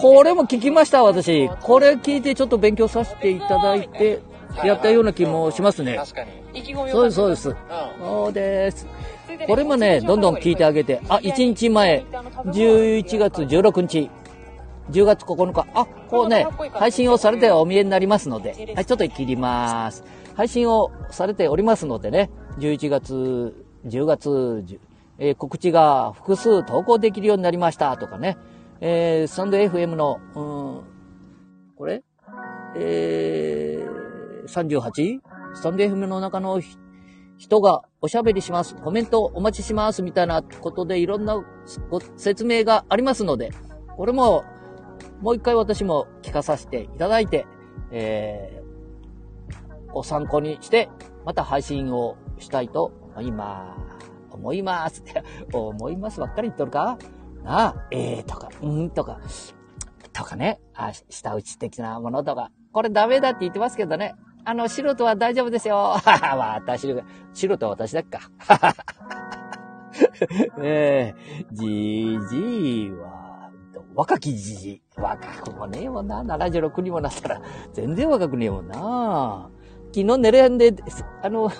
[0.00, 1.48] これも聞きました、私。
[1.62, 4.20] これ聞いてちょっと勉強させていただいて、
[4.62, 5.96] やったような気もしますね。
[5.96, 6.74] 確かに。
[6.90, 7.56] そうです、そうです。
[7.98, 8.86] そうです。
[9.46, 11.00] これもね、どんどん聞いてあげて。
[11.08, 12.04] あ、1日前、
[12.46, 14.10] 11月16日、
[14.90, 20.04] 10月9日、あ、こうね、配信をされてお見えになりますので、はい、ちょっと切ります。
[20.34, 23.54] 配信をされておりますのでね、11月、
[23.86, 24.64] 10月、
[25.18, 27.96] えー、告知が複数投稿できるようになりました。
[27.96, 28.36] とかね、
[28.80, 30.82] えー、サンド FM の、うん、
[31.76, 32.02] これ？
[32.76, 33.63] えー、
[34.46, 35.20] 38?
[35.54, 36.60] スタンド FM の中の
[37.36, 38.76] 人がおしゃべりします。
[38.76, 40.02] コメントお待ちします。
[40.02, 41.42] みたいなことでいろんな
[41.90, 43.50] ご説明がありますので、
[43.96, 44.44] これも
[45.20, 47.46] もう一回私も聞かさせていただいて、
[47.90, 50.88] えー、ご参考にして、
[51.24, 54.10] また配信をしたいと思います。
[54.32, 55.02] 思います。
[55.52, 56.98] 思いますばっかり言っとるか？
[57.44, 59.20] なあ、えーとか、うんとか、
[60.12, 64.14] とかね、あ、下打ち的なものとか、これダメだって言ってますけどね。
[64.46, 65.96] あの、素人は大丈夫ですよ。
[66.04, 66.94] 私、
[67.32, 68.20] 素人は私だっか。
[70.60, 73.50] えー、じじいは、
[73.94, 74.82] 若きじじい。
[74.96, 76.22] 若くもねえもんな。
[76.22, 77.40] 76にもなったら、
[77.72, 79.48] 全然若くねえもんな。
[79.94, 80.74] 昨日寝れんで、
[81.22, 81.50] あの、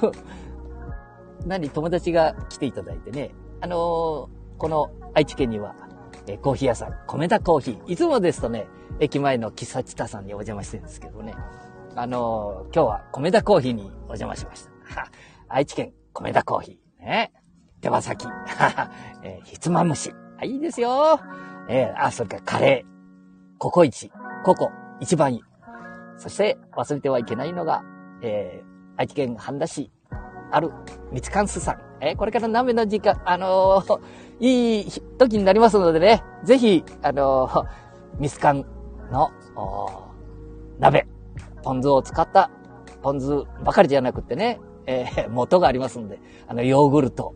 [1.46, 4.28] 何、友達が来ていただいてね、あの、
[4.58, 5.74] この愛知県には、
[6.26, 7.92] えコーヒー屋さん、米田コーヒー。
[7.92, 8.66] いつもですとね、
[9.00, 11.34] 駅前の喫茶チタさんにお邪魔してるんですけどね。
[11.96, 15.10] あの、今日は米田コーヒーにお邪魔しました。
[15.48, 17.04] 愛知県米田コーヒー。
[17.04, 17.32] ね。
[17.80, 18.26] 手羽先。
[19.22, 20.12] えー、ひつまむし。
[20.40, 21.20] あ、いいですよ。
[21.68, 23.58] えー、あ、それからカレー。
[23.58, 24.10] ココイチ。
[24.44, 24.70] ココ。
[25.00, 25.44] 一番いい。
[26.16, 27.82] そして、忘れてはいけないのが、
[28.22, 28.66] えー、
[28.96, 29.90] 愛知県半田市、
[30.50, 30.70] ある、
[31.12, 31.78] みつかんすさん。
[32.00, 34.00] えー、これから鍋の時間、あのー、
[34.40, 37.66] いい時になりますのでね、ぜひ、あのー、
[38.18, 38.64] ミスカン
[39.10, 39.30] の、
[40.78, 41.06] 鍋、
[41.64, 42.50] ポン酢を使った
[43.02, 43.28] ポン酢
[43.64, 47.34] ばかりじゃなくってね、えー、元がありますんで、あの、ヨーグルト、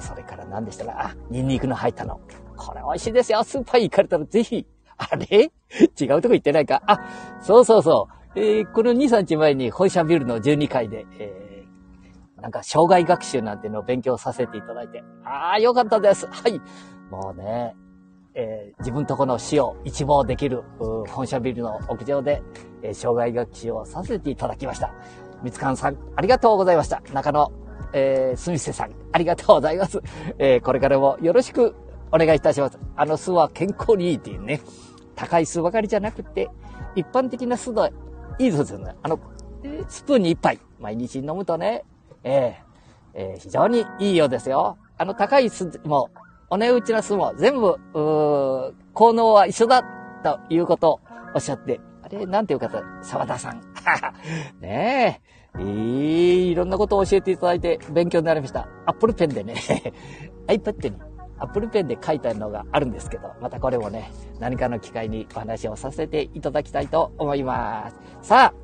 [0.00, 2.20] それから何でしたら、あ、ニンニクの入ったの。
[2.56, 3.42] これ美味しいですよ。
[3.44, 4.66] スーパー行かれたらぜひ。
[4.98, 5.50] あれ？
[6.00, 6.82] 違うとこ行ってないか？
[6.86, 7.00] あ、
[7.40, 8.38] そうそうそう。
[8.38, 15.04] えー、この2、3日前に本社ビルの12階で、えー、なんか障害学習なんていうのを勉強させていただいて。
[15.24, 16.26] ああ、よかったです。
[16.26, 16.60] はい。
[17.10, 17.76] もうね、
[18.38, 20.62] えー、自分とこの死を一望できる、
[21.08, 22.42] 本社ビルの屋上で、
[22.82, 24.92] えー、障害学習をさせていただきました。
[25.42, 27.02] みつかんさん、ありがとうございました。
[27.14, 27.50] 中野、
[27.94, 30.02] えー、すみせさん、ありがとうございます。
[30.38, 31.74] えー、これからもよろしく
[32.12, 32.78] お願いいたします。
[32.94, 34.60] あの巣は健康にいいっていうね。
[35.14, 36.50] 高い巣ばかりじゃなくて、
[36.94, 37.88] 一般的な巣の
[38.38, 38.94] いいですよね。
[39.02, 39.18] あの、
[39.88, 41.84] スプーンに一杯、毎日飲むとね、
[42.22, 44.76] えー、えー、非常にいいようですよ。
[44.98, 46.10] あの高い巣も、
[46.48, 49.82] お値打ちな巣も全部、う効能は一緒だ
[50.22, 51.00] ということを
[51.34, 53.60] おっしゃって、あれ、なんていう方、沢田さん。
[54.60, 55.20] ね
[55.58, 55.62] え。
[55.62, 58.68] いいろんなことを教えていただいて勉強になりました。
[58.84, 59.54] アップルペンでね、
[60.46, 60.96] iPad に
[61.38, 68.28] アップルペンで書いたのがあるんですけど、またこれもね、何かの機会にお話をさせていただきたいと思います。
[68.28, 68.54] さあ、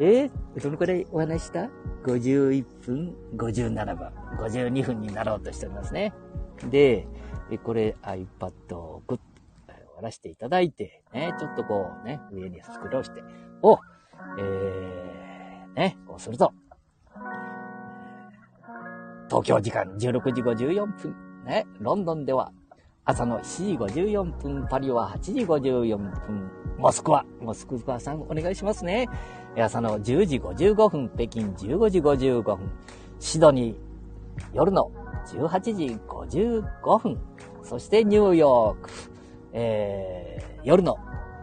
[0.00, 1.68] えー、どのくらいお話した
[2.04, 4.08] ?51 分57分、
[4.38, 6.12] 52分になろうとしておりますね。
[6.70, 7.06] で、
[7.50, 9.22] でこれ iPad をグッと
[9.66, 13.22] 終わらせていただいて、ね、ちょっとこうね、上にスクロールして、
[13.62, 13.78] お、
[14.38, 16.52] えー、ね、こうすると、
[19.28, 21.14] 東京時間16時54分
[21.44, 22.52] ね、ロンドンでは
[23.04, 29.06] 朝の7時54分、パリは8時54分、モスクワ、モスクワさんお願いしますね。
[29.58, 32.58] 朝の10時55分、北京15時55分、
[33.20, 33.76] シドニー
[34.54, 34.90] 夜の
[35.26, 37.18] 18時55分、
[37.64, 38.90] そしてニューヨーク、
[39.52, 40.98] えー、夜の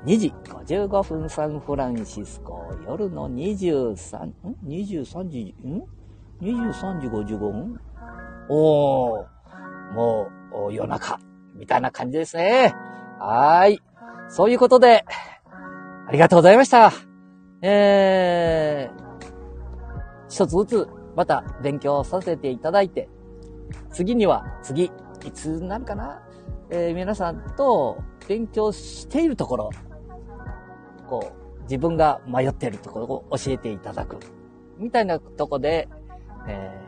[0.05, 4.33] 2時55分、サンフランシスコ、夜の23、ん
[4.65, 5.83] ?23 時、ん
[6.41, 7.79] ?23 時55分？
[8.49, 10.29] おー、も
[10.69, 11.19] う夜中、
[11.55, 12.73] みたいな感じですね。
[13.19, 13.81] はーい。
[14.29, 15.03] そういうことで、
[16.07, 16.91] ありがとうございました。
[17.61, 23.09] えー、一つずつまた勉強させていただいて、
[23.91, 24.91] 次には次、
[25.25, 26.21] いつになるかな？
[26.69, 27.97] えー、皆さんと
[28.27, 29.69] 勉強しているところ、
[31.07, 34.17] こう、自分が迷っているところを教えていただく。
[34.77, 35.87] みたいなとこで、
[36.47, 36.81] え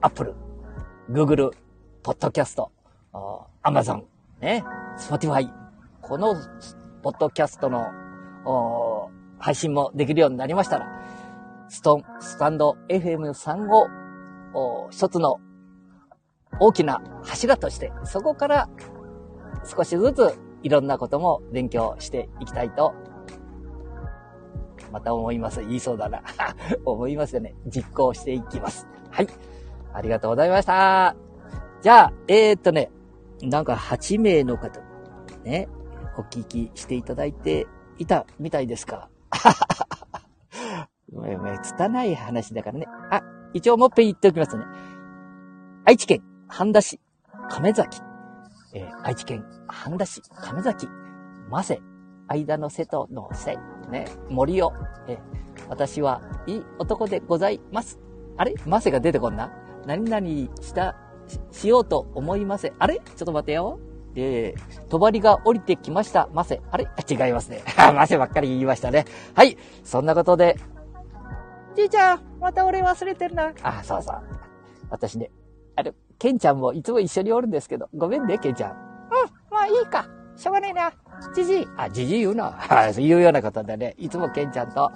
[0.00, 0.34] ー、アップル
[1.10, 1.50] Google、
[2.02, 2.68] Podcast、
[3.62, 4.02] Amazon、
[4.40, 4.64] ね、
[4.98, 5.48] Spotify、
[6.00, 6.34] この
[7.02, 10.86] ポッドキャストの配信もできるようになりましたら、
[11.68, 13.88] ストン、スタンド FM さんを
[14.90, 15.40] 一つの
[16.60, 18.68] 大きな柱として、そこから
[19.64, 22.94] 少しずついろんなことも勉強していきたいと、
[24.92, 25.60] また思います。
[25.60, 26.22] 言いそうだな。
[26.84, 27.54] 思いますよね。
[27.66, 28.86] 実行していきます。
[29.10, 29.28] はい。
[29.94, 31.16] ありがとうございました。
[31.80, 32.90] じゃあ、えー、っとね、
[33.42, 34.80] なんか8名の方、
[35.44, 35.68] ね、
[36.16, 37.66] お聞きしていただいて
[37.98, 39.08] いたみたいですか？
[41.10, 42.86] め、め、つたない話だからね。
[43.10, 43.22] あ、
[43.54, 44.64] 一応もっぺん言っておきますね。
[45.84, 46.22] 愛知県
[46.54, 47.00] 半田市
[47.48, 48.02] 亀崎。
[48.74, 50.86] えー、愛知県半田市亀崎。
[51.48, 51.80] ませ。
[52.28, 53.56] 間の瀬との瀬。
[53.88, 54.70] ね、森を。
[55.08, 55.18] えー、
[55.70, 57.98] 私はいい男でございます。
[58.36, 58.54] あれ？
[58.66, 59.50] ませが出てこんな？
[59.86, 60.26] 何々
[60.60, 60.94] した、
[61.52, 62.74] しようと思いません。
[62.78, 62.96] あれ？
[62.96, 63.80] ちょっと待てよ。
[64.12, 64.54] で、
[64.90, 66.28] とばりが降りてきました。
[66.34, 66.60] ませ。
[66.70, 66.86] あれ？
[67.08, 67.62] 違いますね。
[67.94, 69.06] ませばっかり言いましたね。
[69.34, 69.56] はい。
[69.84, 70.58] そんなことで。
[71.74, 73.54] じいちゃん、また俺忘れてるな。
[73.62, 74.22] あ、そうそう。
[74.90, 75.30] 私ね、
[75.76, 78.70] あれ、ケンちゃんもいつも一緒におるんですけど、ごめんね、ケンちゃん。
[78.70, 78.76] うん、
[79.50, 80.06] まあいいか。
[80.36, 80.92] しょうがねえな。
[81.34, 81.68] じじい。
[81.76, 82.56] あ、じじい言うな。
[82.96, 84.88] 言うようなことでね、いつもケンちゃんと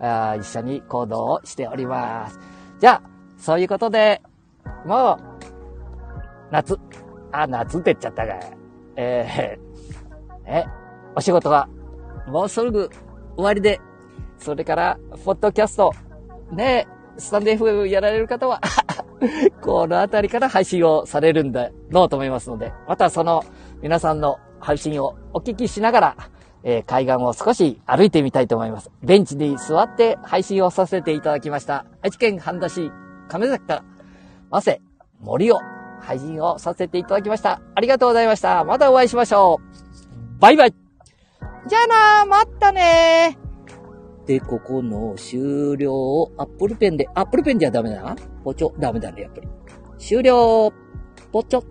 [0.00, 2.40] あ一緒に行動をしております。
[2.80, 3.02] じゃあ、
[3.38, 4.22] そういうことで、
[4.84, 5.44] もう、
[6.50, 6.76] 夏。
[7.30, 8.40] あ、夏って言っちゃったが、
[8.96, 10.64] えー、 え、
[11.14, 11.68] お仕事が、
[12.26, 12.90] もうすぐ
[13.36, 13.80] 終わりで、
[14.36, 15.92] それから、ポッドキャスト、
[16.50, 18.60] ね、スタンデー FM やられる方は、
[19.60, 23.44] このあたりから配信をされるんだろうと思いますので、またその
[23.80, 26.16] 皆さんの配信をお聞きしながら、
[26.64, 28.90] えー、海岸を少し歩いてみたいと思います。
[29.02, 31.86] ベンチに座って配信をさせていただきました。
[32.02, 32.90] 愛知県半田市
[33.28, 33.84] 亀崎から、
[34.50, 34.80] ませ、
[35.20, 35.58] 森を
[36.00, 37.60] 配信をさせていただきました。
[37.74, 38.64] ありがとうございました。
[38.64, 40.40] またお会いしましょう。
[40.40, 40.74] バイバイ
[41.68, 43.38] じゃあなまたね
[44.26, 48.16] で、ここの終了をアップルペンで、アップルペンじゃダメだな。
[48.44, 49.48] ポチョ、ダメだね、やっぱり。
[49.98, 50.72] 終了
[51.32, 51.64] ポチョ。